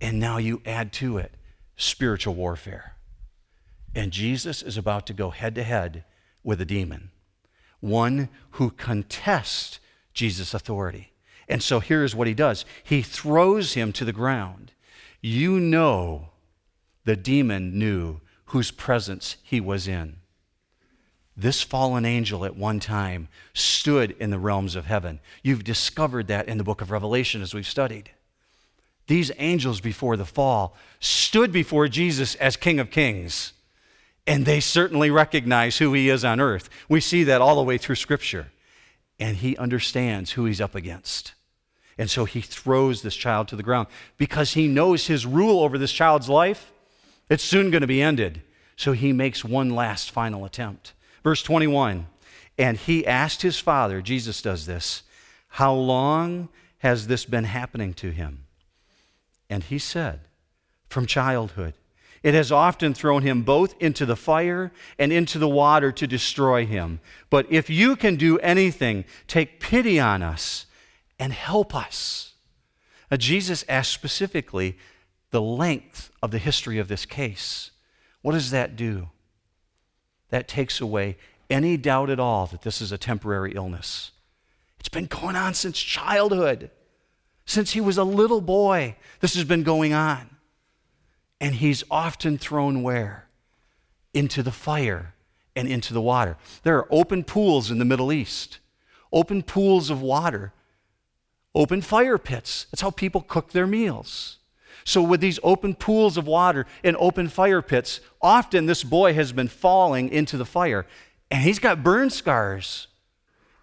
[0.00, 1.32] And now you add to it
[1.76, 2.96] spiritual warfare.
[3.94, 6.04] And Jesus is about to go head to head
[6.42, 7.10] with a demon,
[7.80, 9.78] one who contests
[10.14, 11.12] Jesus' authority.
[11.48, 14.72] And so here's what he does he throws him to the ground.
[15.20, 16.28] You know
[17.04, 20.16] the demon knew whose presence he was in.
[21.36, 25.20] This fallen angel at one time stood in the realms of heaven.
[25.42, 28.10] You've discovered that in the book of Revelation as we've studied.
[29.06, 33.52] These angels before the fall stood before Jesus as King of Kings
[34.26, 36.68] and they certainly recognize who he is on earth.
[36.88, 38.48] We see that all the way through Scripture.
[39.18, 41.34] And he understands who he's up against.
[41.98, 45.76] And so he throws this child to the ground because he knows his rule over
[45.76, 46.72] this child's life,
[47.28, 48.42] it's soon going to be ended.
[48.76, 50.92] So he makes one last final attempt.
[51.22, 52.06] Verse 21
[52.58, 55.02] And he asked his father, Jesus does this,
[55.48, 58.44] How long has this been happening to him?
[59.50, 60.20] And he said,
[60.88, 61.74] From childhood.
[62.22, 66.64] It has often thrown him both into the fire and into the water to destroy
[66.64, 67.00] him.
[67.30, 70.66] But if you can do anything, take pity on us
[71.18, 72.34] and help us.
[73.10, 74.78] Now, Jesus asked specifically
[75.30, 77.72] the length of the history of this case.
[78.22, 79.08] What does that do?
[80.30, 81.16] That takes away
[81.50, 84.12] any doubt at all that this is a temporary illness.
[84.78, 86.70] It's been going on since childhood.
[87.44, 90.31] Since he was a little boy, this has been going on.
[91.42, 93.26] And he's often thrown where?
[94.14, 95.12] Into the fire
[95.56, 96.36] and into the water.
[96.62, 98.60] There are open pools in the Middle East,
[99.12, 100.52] open pools of water,
[101.52, 102.66] open fire pits.
[102.70, 104.38] That's how people cook their meals.
[104.84, 109.32] So, with these open pools of water and open fire pits, often this boy has
[109.32, 110.86] been falling into the fire
[111.30, 112.86] and he's got burn scars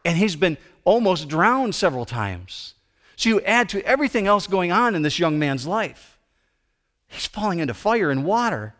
[0.03, 2.73] and he's been almost drowned several times.
[3.15, 6.18] So, you add to everything else going on in this young man's life.
[7.09, 8.75] He's falling into fire and water.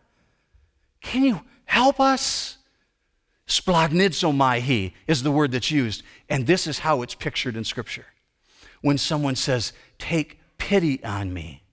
[1.01, 2.57] Can you help us?
[3.47, 8.05] Splagnizomai is the word that's used, and this is how it's pictured in Scripture.
[8.81, 11.63] When someone says, Take pity on me,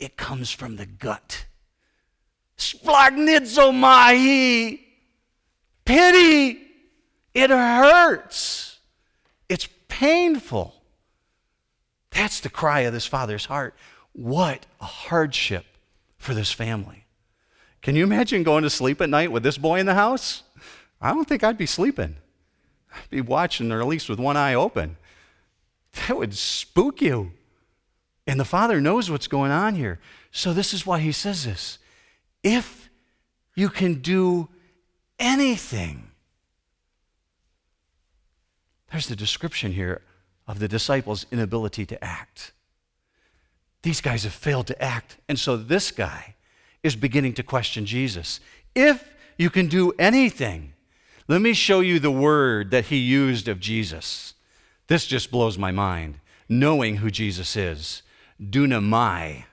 [0.00, 1.46] it comes from the gut.
[2.58, 4.80] Splagnizomai,
[5.84, 6.66] pity.
[7.32, 8.80] It hurts.
[9.48, 10.74] It's painful.
[12.10, 13.76] That's the cry of this father's heart.
[14.12, 15.64] What a hardship
[16.18, 17.04] for this family.
[17.82, 20.42] Can you imagine going to sleep at night with this boy in the house?
[21.00, 22.16] I don't think I'd be sleeping.
[22.94, 24.96] I'd be watching, or at least with one eye open.
[26.06, 27.32] That would spook you.
[28.26, 29.98] And the father knows what's going on here.
[30.30, 31.78] So, this is why he says this.
[32.42, 32.90] If
[33.56, 34.48] you can do
[35.18, 36.10] anything,
[38.92, 40.02] there's the description here
[40.46, 42.52] of the disciples' inability to act.
[43.82, 45.16] These guys have failed to act.
[45.28, 46.34] And so this guy
[46.82, 48.40] is beginning to question Jesus.
[48.74, 50.74] If you can do anything,
[51.28, 54.34] let me show you the word that he used of Jesus.
[54.88, 58.02] This just blows my mind, knowing who Jesus is.
[58.42, 59.44] Dunamai.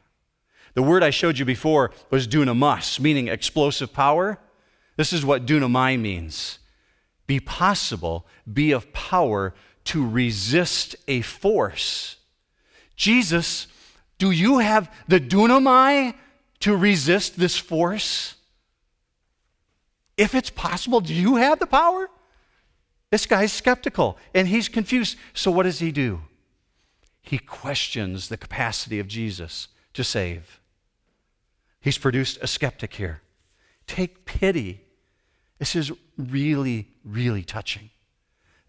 [0.74, 4.40] The word I showed you before was dunamis, meaning explosive power.
[4.96, 6.60] This is what dunamai means
[7.28, 12.16] be possible, be of power to resist a force.
[12.96, 13.68] Jesus
[14.18, 16.14] do you have the dunamai
[16.62, 18.36] to resist this force?
[20.18, 22.10] If it's possible, do you have the power?
[23.12, 25.18] This guy's skeptical and he's confused.
[25.34, 26.22] So, what does he do?
[27.22, 30.60] He questions the capacity of Jesus to save.
[31.80, 33.22] He's produced a skeptic here.
[33.86, 34.82] Take pity.
[35.60, 37.90] This is really, really touching.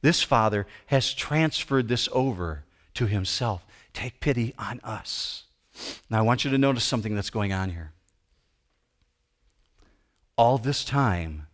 [0.02, 2.64] This father has transferred this over
[2.98, 3.64] to himself.
[3.92, 5.44] Take pity on us.
[6.10, 7.92] Now, I want you to notice something that's going on here.
[10.36, 11.46] All this time,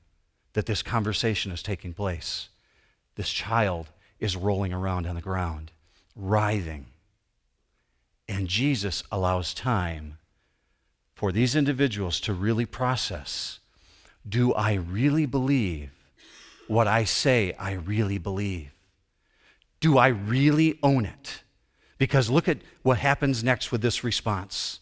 [0.55, 2.49] that this conversation is taking place.
[3.17, 3.89] This child
[4.19, 5.71] is rolling around on the ground,
[6.17, 6.87] writhing.
[8.29, 10.19] And Jesus allows time
[11.15, 13.61] for these individuals to really process
[14.27, 15.91] do I really believe
[16.67, 18.74] what I say I really believe?
[19.85, 21.43] Do I really own it?
[21.99, 24.81] Because look at what happens next with this response.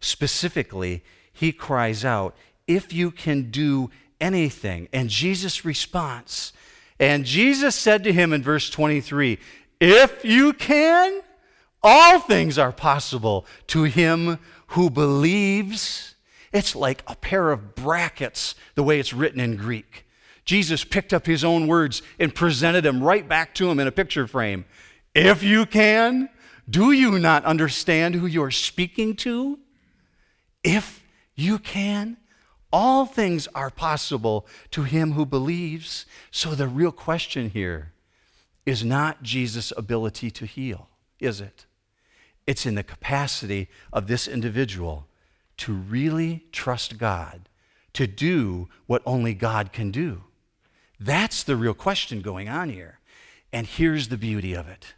[0.00, 2.34] Specifically, he cries out,
[2.66, 3.90] If you can do
[4.20, 4.88] anything.
[4.92, 6.52] And Jesus' response,
[6.98, 9.38] and Jesus said to him in verse 23,
[9.80, 11.20] If you can,
[11.80, 14.40] all things are possible to him
[14.70, 16.16] who believes.
[16.52, 20.06] It's like a pair of brackets, the way it's written in Greek.
[20.44, 23.92] Jesus picked up his own words and presented them right back to him in a
[23.92, 24.64] picture frame.
[25.14, 26.28] If you can,
[26.68, 29.58] do you not understand who you're speaking to?
[30.62, 32.16] If you can,
[32.72, 36.06] all things are possible to him who believes.
[36.30, 37.92] So the real question here
[38.66, 40.88] is not Jesus' ability to heal,
[41.18, 41.66] is it?
[42.46, 45.06] It's in the capacity of this individual
[45.58, 47.48] to really trust God,
[47.92, 50.22] to do what only God can do.
[51.00, 52.98] That's the real question going on here.
[53.52, 54.94] And here's the beauty of it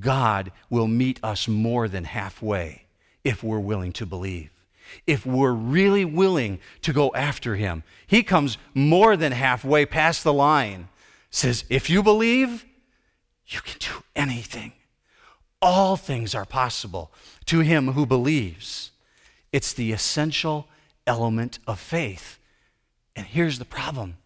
[0.00, 2.86] God will meet us more than halfway
[3.24, 4.50] if we're willing to believe.
[5.06, 10.32] If we're really willing to go after him, he comes more than halfway past the
[10.32, 10.88] line.
[11.30, 12.64] Says, if you believe,
[13.46, 14.72] you can do anything.
[15.60, 17.12] All things are possible
[17.46, 18.92] to him who believes.
[19.52, 20.68] It's the essential
[21.06, 22.38] element of faith.
[23.14, 24.16] And here's the problem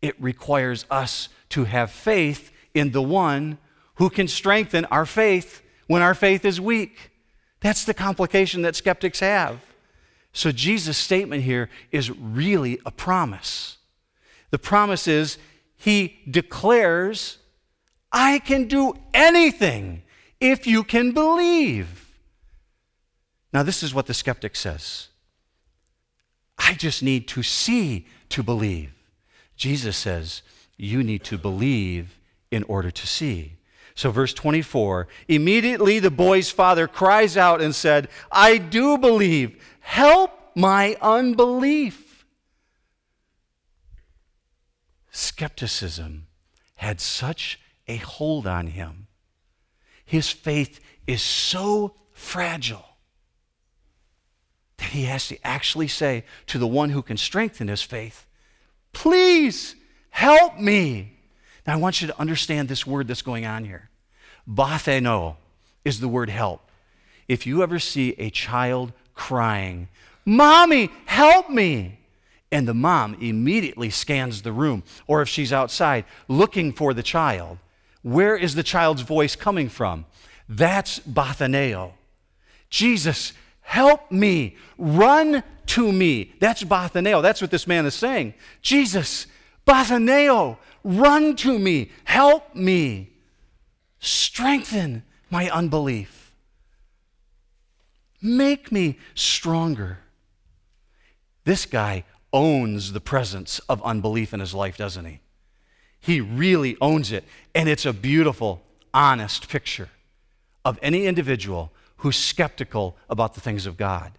[0.00, 3.58] it requires us to have faith in the one
[3.96, 7.10] who can strengthen our faith when our faith is weak.
[7.60, 9.60] That's the complication that skeptics have.
[10.32, 13.78] So Jesus' statement here is really a promise.
[14.50, 15.38] The promise is
[15.76, 17.38] he declares,
[18.12, 20.02] I can do anything
[20.40, 22.08] if you can believe.
[23.52, 25.08] Now, this is what the skeptic says
[26.58, 28.97] I just need to see to believe.
[29.58, 30.40] Jesus says,
[30.78, 32.18] You need to believe
[32.50, 33.56] in order to see.
[33.94, 39.62] So, verse 24 immediately the boy's father cries out and said, I do believe.
[39.80, 42.24] Help my unbelief.
[45.10, 46.28] Skepticism
[46.76, 49.08] had such a hold on him.
[50.04, 50.78] His faith
[51.08, 52.84] is so fragile
[54.76, 58.27] that he has to actually say to the one who can strengthen his faith,
[58.98, 59.76] Please
[60.10, 61.12] help me.
[61.64, 63.90] Now, I want you to understand this word that's going on here.
[64.52, 65.36] Batheno
[65.84, 66.68] is the word help.
[67.28, 69.86] If you ever see a child crying,
[70.24, 72.00] Mommy, help me!
[72.50, 77.58] And the mom immediately scans the room, or if she's outside looking for the child,
[78.02, 80.06] where is the child's voice coming from?
[80.48, 81.92] That's Bathaneo.
[82.68, 83.32] Jesus,
[83.68, 86.32] help me, run to me.
[86.40, 87.20] That's Bathaneo.
[87.20, 88.32] That's what this man is saying.
[88.62, 89.26] Jesus,
[89.66, 93.10] Bathaneo, run to me, help me,
[94.00, 96.32] strengthen my unbelief,
[98.22, 99.98] make me stronger.
[101.44, 105.20] This guy owns the presence of unbelief in his life, doesn't he?
[106.00, 107.24] He really owns it.
[107.54, 108.62] And it's a beautiful,
[108.94, 109.90] honest picture
[110.64, 114.12] of any individual who's skeptical about the things of God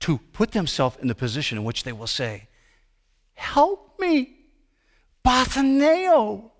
[0.00, 2.48] to put themselves in the position in which they will say,
[3.34, 4.34] Help me,
[5.24, 6.50] Bathaneo.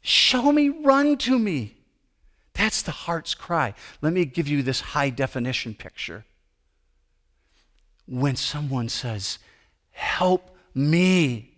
[0.00, 1.76] Show me, run to me.
[2.52, 3.74] That's the heart's cry.
[4.00, 6.24] Let me give you this high definition picture.
[8.06, 9.38] When someone says,
[9.90, 11.52] Help me,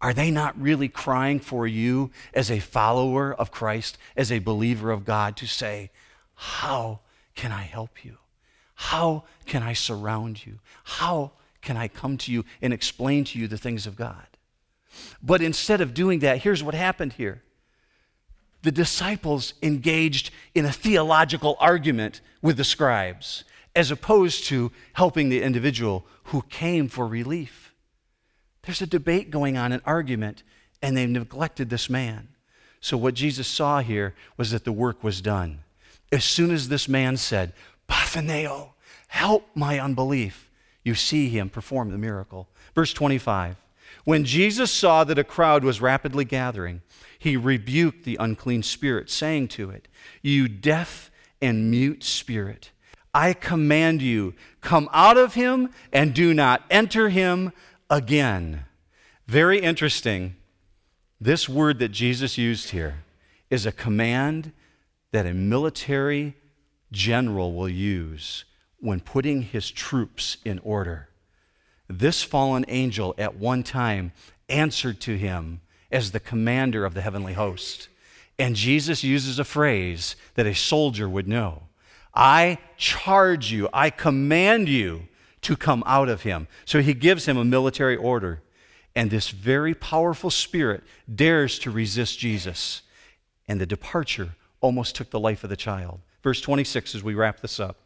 [0.00, 4.90] are they not really crying for you as a follower of Christ, as a believer
[4.90, 5.90] of God, to say,
[6.42, 6.98] How
[7.36, 8.18] can I help you?
[8.74, 10.58] How can I surround you?
[10.82, 11.30] How
[11.60, 14.26] can I come to you and explain to you the things of God?
[15.22, 17.42] But instead of doing that, here's what happened here
[18.62, 23.44] the disciples engaged in a theological argument with the scribes,
[23.76, 27.72] as opposed to helping the individual who came for relief.
[28.62, 30.42] There's a debate going on, an argument,
[30.82, 32.30] and they've neglected this man.
[32.80, 35.60] So, what Jesus saw here was that the work was done.
[36.12, 37.54] As soon as this man said,
[37.88, 38.70] Bathaneo,
[39.08, 40.50] help my unbelief,
[40.84, 42.48] you see him perform the miracle.
[42.74, 43.56] Verse 25
[44.04, 46.82] When Jesus saw that a crowd was rapidly gathering,
[47.18, 49.88] he rebuked the unclean spirit, saying to it,
[50.20, 51.10] You deaf
[51.40, 52.70] and mute spirit,
[53.14, 57.52] I command you, come out of him and do not enter him
[57.88, 58.64] again.
[59.26, 60.36] Very interesting.
[61.20, 63.04] This word that Jesus used here
[63.50, 64.52] is a command
[65.12, 66.34] that a military
[66.90, 68.44] general will use
[68.78, 71.08] when putting his troops in order.
[71.88, 74.12] This fallen angel at one time
[74.48, 75.60] answered to him
[75.90, 77.88] as the commander of the heavenly host.
[78.38, 81.64] And Jesus uses a phrase that a soldier would know
[82.14, 85.08] I charge you, I command you
[85.42, 86.46] to come out of him.
[86.64, 88.42] So he gives him a military order.
[88.94, 90.82] And this very powerful spirit
[91.12, 92.82] dares to resist Jesus.
[93.48, 96.00] And the departure almost took the life of the child.
[96.22, 97.76] Verse 26 as we wrap this up.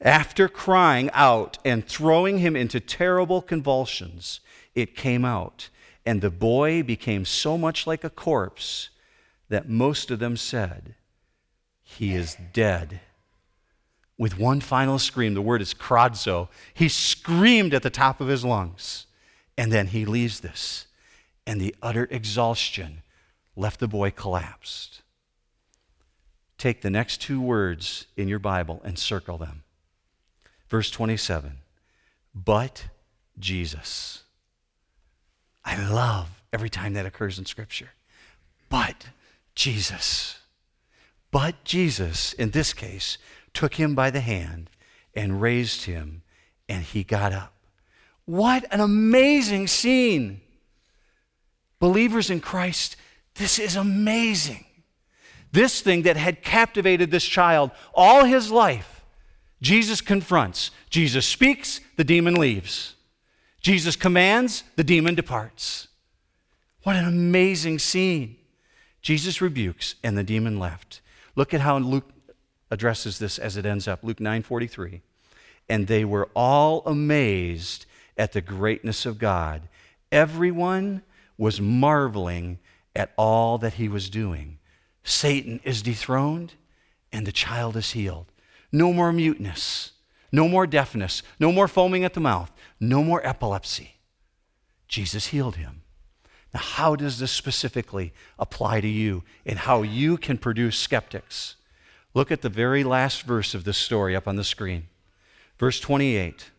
[0.00, 4.40] After crying out and throwing him into terrible convulsions,
[4.74, 5.68] it came out,
[6.04, 8.90] and the boy became so much like a corpse
[9.48, 10.96] that most of them said,
[11.84, 13.00] He is dead.
[14.18, 18.44] With one final scream, the word is kradzo, he screamed at the top of his
[18.44, 19.06] lungs.
[19.56, 20.86] And then he leaves this,
[21.46, 23.02] and the utter exhaustion
[23.54, 25.02] left the boy collapsed.
[26.62, 29.64] Take the next two words in your Bible and circle them.
[30.68, 31.58] Verse 27
[32.32, 32.86] But
[33.36, 34.22] Jesus.
[35.64, 37.90] I love every time that occurs in Scripture.
[38.68, 39.08] But
[39.56, 40.38] Jesus.
[41.32, 43.18] But Jesus, in this case,
[43.52, 44.70] took him by the hand
[45.16, 46.22] and raised him,
[46.68, 47.54] and he got up.
[48.24, 50.42] What an amazing scene!
[51.80, 52.94] Believers in Christ,
[53.34, 54.64] this is amazing.
[55.52, 59.04] This thing that had captivated this child all his life,
[59.60, 60.70] Jesus confronts.
[60.90, 62.94] Jesus speaks, the demon leaves.
[63.60, 65.88] Jesus commands, the demon departs.
[66.82, 68.36] What an amazing scene.
[69.02, 71.00] Jesus rebukes, and the demon left.
[71.36, 72.10] Look at how Luke
[72.70, 74.02] addresses this as it ends up.
[74.02, 75.02] Luke 9:43.
[75.68, 77.86] And they were all amazed
[78.16, 79.68] at the greatness of God.
[80.10, 81.02] Everyone
[81.38, 82.58] was marveling
[82.94, 84.58] at all that he was doing.
[85.04, 86.54] Satan is dethroned
[87.12, 88.26] and the child is healed.
[88.70, 89.92] No more muteness,
[90.30, 92.50] no more deafness, no more foaming at the mouth,
[92.80, 93.96] no more epilepsy.
[94.88, 95.82] Jesus healed him.
[96.54, 101.56] Now, how does this specifically apply to you and how you can produce skeptics?
[102.14, 104.88] Look at the very last verse of this story up on the screen.
[105.58, 106.50] Verse 28.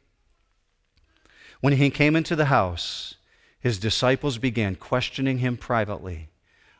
[1.61, 3.15] When he came into the house,
[3.59, 6.29] his disciples began questioning him privately.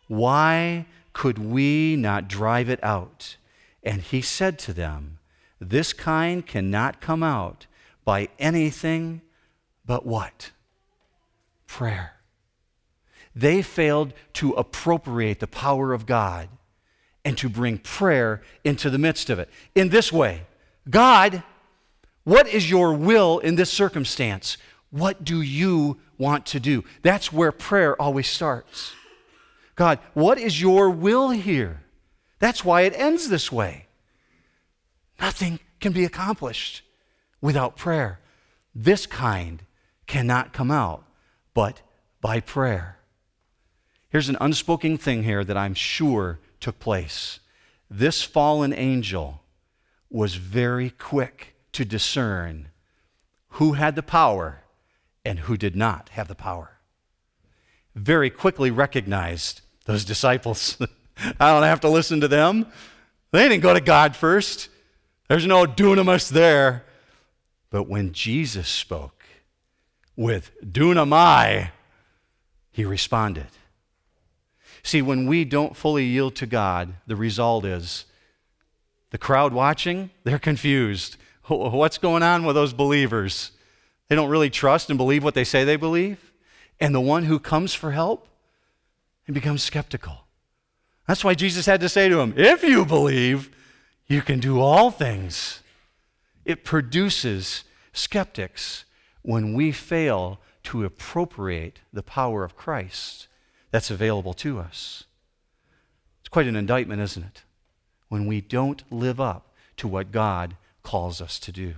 [0.08, 3.38] Why could we not drive it out?
[3.84, 5.20] And he said to them,
[5.60, 7.68] This kind cannot come out
[8.04, 9.22] by anything
[9.86, 10.52] but what?
[11.68, 12.14] Prayer.
[13.36, 16.50] They failed to appropriate the power of God
[17.26, 19.50] and to bring prayer into the midst of it.
[19.76, 20.44] In this way,
[20.90, 21.42] God,
[22.24, 24.58] what is your will in this circumstance?
[24.92, 26.84] What do you want to do?
[27.02, 28.94] That's where prayer always starts.
[29.76, 31.82] God, what is your will here?
[32.40, 33.88] That's why it ends this way.
[35.20, 36.82] Nothing can be accomplished
[37.42, 38.20] without prayer.
[38.76, 39.64] This kind
[40.08, 41.06] cannot come out
[41.54, 41.82] but
[42.22, 42.98] by prayer.
[44.10, 47.40] Here's an unspoken thing here that I'm sure took place.
[47.90, 49.42] This fallen angel
[50.10, 52.70] was very quick to discern
[53.58, 54.64] who had the power
[55.26, 56.78] and who did not have the power.
[57.96, 60.78] Very quickly recognized those disciples.
[61.40, 62.68] I don't have to listen to them.
[63.32, 64.70] They didn't go to God first.
[65.28, 66.86] There's no dunamis there.
[67.70, 69.24] But when Jesus spoke
[70.16, 71.72] with dunamai,
[72.72, 73.48] he responded.
[74.84, 78.06] See, when we don't fully yield to God, the result is
[79.12, 81.18] the crowd watching, they're confused.
[81.48, 83.52] What's going on with those believers?
[84.10, 86.32] They don't really trust and believe what they say they believe.
[86.80, 88.28] And the one who comes for help,
[89.26, 90.26] he becomes skeptical.
[91.08, 93.50] That's why Jesus had to say to him, If you believe,
[94.08, 95.62] you can do all things.
[96.46, 97.64] It produces
[97.94, 98.86] skeptics
[99.22, 103.28] when we fail to appropriate the power of Christ
[103.72, 105.06] that's available to us.
[106.22, 107.44] It's quite an indictment, isn't it?
[108.10, 111.76] When we don't live up to what God calls us to do.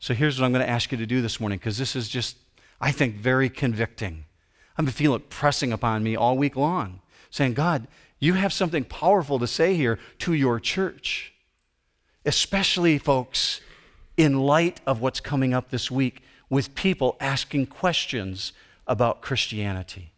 [0.00, 2.08] So here's what I'm going to ask you to do this morning because this is
[2.08, 2.36] just,
[2.80, 4.24] I think, very convicting.
[4.78, 7.00] I'm feeling it pressing upon me all week long,
[7.30, 7.88] saying, God,
[8.20, 11.34] you have something powerful to say here to your church,
[12.24, 13.60] especially, folks,
[14.16, 18.52] in light of what's coming up this week with people asking questions
[18.86, 20.12] about Christianity.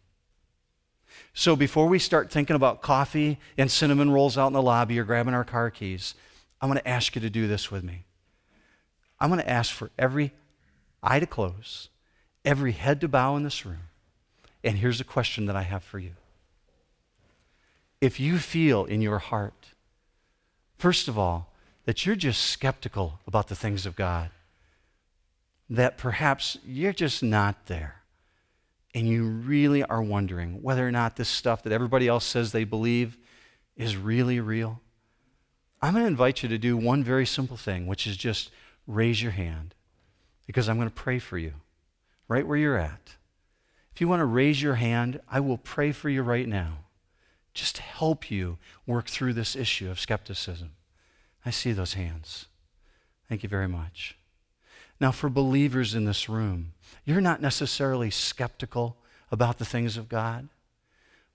[1.33, 5.03] So before we start thinking about coffee and cinnamon rolls out in the lobby or
[5.03, 6.15] grabbing our car keys,
[6.61, 8.05] I'm going to ask you to do this with me.
[9.19, 10.33] I'm going to ask for every
[11.01, 11.89] eye to close
[12.43, 13.90] every head to bow in this room.
[14.63, 16.11] And here's a question that I have for you.
[17.99, 19.69] If you feel in your heart,
[20.77, 21.53] first of all,
[21.85, 24.29] that you're just skeptical about the things of God,
[25.69, 28.01] that perhaps you're just not there,
[28.93, 32.63] and you really are wondering whether or not this stuff that everybody else says they
[32.63, 33.17] believe
[33.77, 34.81] is really real,
[35.81, 38.51] I'm going to invite you to do one very simple thing, which is just
[38.85, 39.73] raise your hand
[40.45, 41.53] because I'm going to pray for you
[42.27, 43.15] right where you're at.
[43.93, 46.79] If you want to raise your hand, I will pray for you right now
[47.53, 50.71] just help you work through this issue of skepticism.
[51.45, 52.47] I see those hands.
[53.27, 54.17] Thank you very much.
[54.99, 56.73] Now, for believers in this room,
[57.05, 58.97] you're not necessarily skeptical
[59.31, 60.49] about the things of God,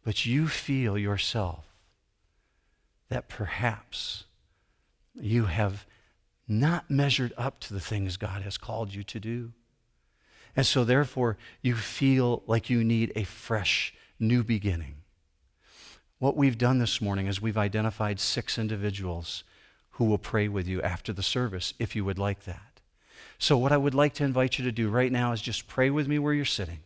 [0.05, 1.65] but you feel yourself
[3.09, 4.25] that perhaps
[5.15, 5.85] you have
[6.47, 9.53] not measured up to the things God has called you to do.
[10.57, 14.95] And so, therefore, you feel like you need a fresh, new beginning.
[16.19, 19.45] What we've done this morning is we've identified six individuals
[19.93, 22.81] who will pray with you after the service if you would like that.
[23.39, 25.91] So, what I would like to invite you to do right now is just pray
[25.91, 26.79] with me where you're sitting.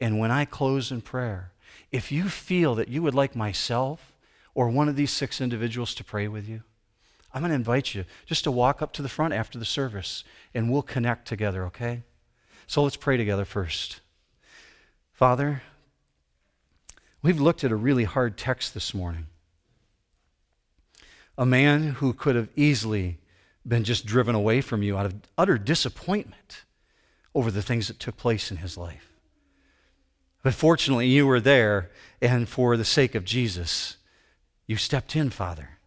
[0.00, 1.52] And when I close in prayer,
[1.92, 4.14] if you feel that you would like myself
[4.54, 6.62] or one of these six individuals to pray with you,
[7.34, 10.24] I'm going to invite you just to walk up to the front after the service
[10.54, 12.02] and we'll connect together, okay?
[12.68, 14.00] So let's pray together first.
[15.12, 15.62] Father,
[17.20, 19.26] we've looked at a really hard text this morning.
[21.36, 23.18] A man who could have easily
[23.66, 26.64] been just driven away from you out of utter disappointment
[27.34, 29.10] over the things that took place in his life.
[30.44, 31.90] But fortunately, you were there,
[32.22, 33.96] and for the sake of Jesus,
[34.68, 35.78] you stepped in, Father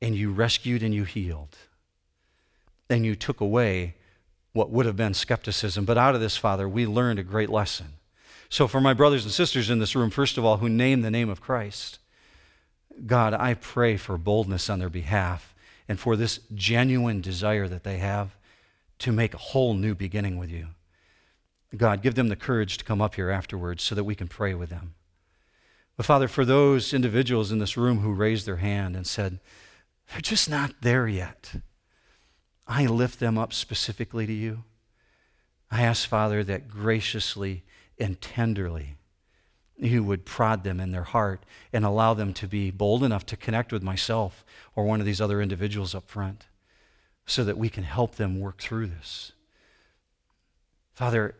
[0.00, 1.56] and you rescued and you healed.
[2.88, 3.94] And you took away
[4.52, 5.84] what would have been skepticism.
[5.84, 7.94] But out of this, Father, we learned a great lesson.
[8.48, 11.10] So, for my brothers and sisters in this room, first of all, who name the
[11.10, 12.00] name of Christ,
[13.06, 15.54] God, I pray for boldness on their behalf
[15.88, 18.36] and for this genuine desire that they have
[18.98, 20.68] to make a whole new beginning with you.
[21.76, 24.54] God, give them the courage to come up here afterwards so that we can pray
[24.54, 24.94] with them.
[25.96, 29.38] But Father, for those individuals in this room who raised their hand and said,
[30.10, 31.52] they're just not there yet.
[32.70, 34.62] I lift them up specifically to you.
[35.72, 37.64] I ask, Father, that graciously
[37.98, 38.94] and tenderly
[39.76, 41.42] you would prod them in their heart
[41.72, 44.44] and allow them to be bold enough to connect with myself
[44.76, 46.46] or one of these other individuals up front
[47.26, 49.32] so that we can help them work through this.
[50.92, 51.34] Father,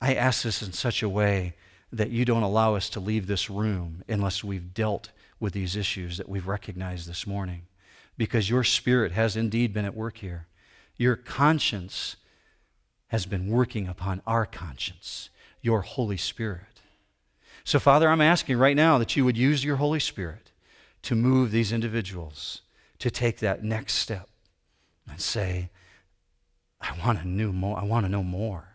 [0.00, 1.54] I ask this in such a way
[1.92, 6.16] that you don't allow us to leave this room unless we've dealt with these issues
[6.16, 7.66] that we've recognized this morning
[8.16, 10.48] because your spirit has indeed been at work here.
[11.02, 12.14] Your conscience
[13.08, 15.30] has been working upon our conscience,
[15.60, 16.80] your Holy Spirit.
[17.64, 20.52] So, Father, I'm asking right now that you would use your Holy Spirit
[21.02, 22.60] to move these individuals
[23.00, 24.28] to take that next step
[25.10, 25.70] and say,
[26.80, 27.80] I want to know more.
[27.80, 28.68] I want to know more.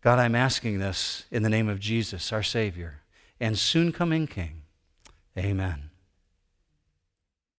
[0.00, 3.00] God, I'm asking this in the name of Jesus, our Savior,
[3.40, 4.62] and soon coming King.
[5.36, 5.89] Amen.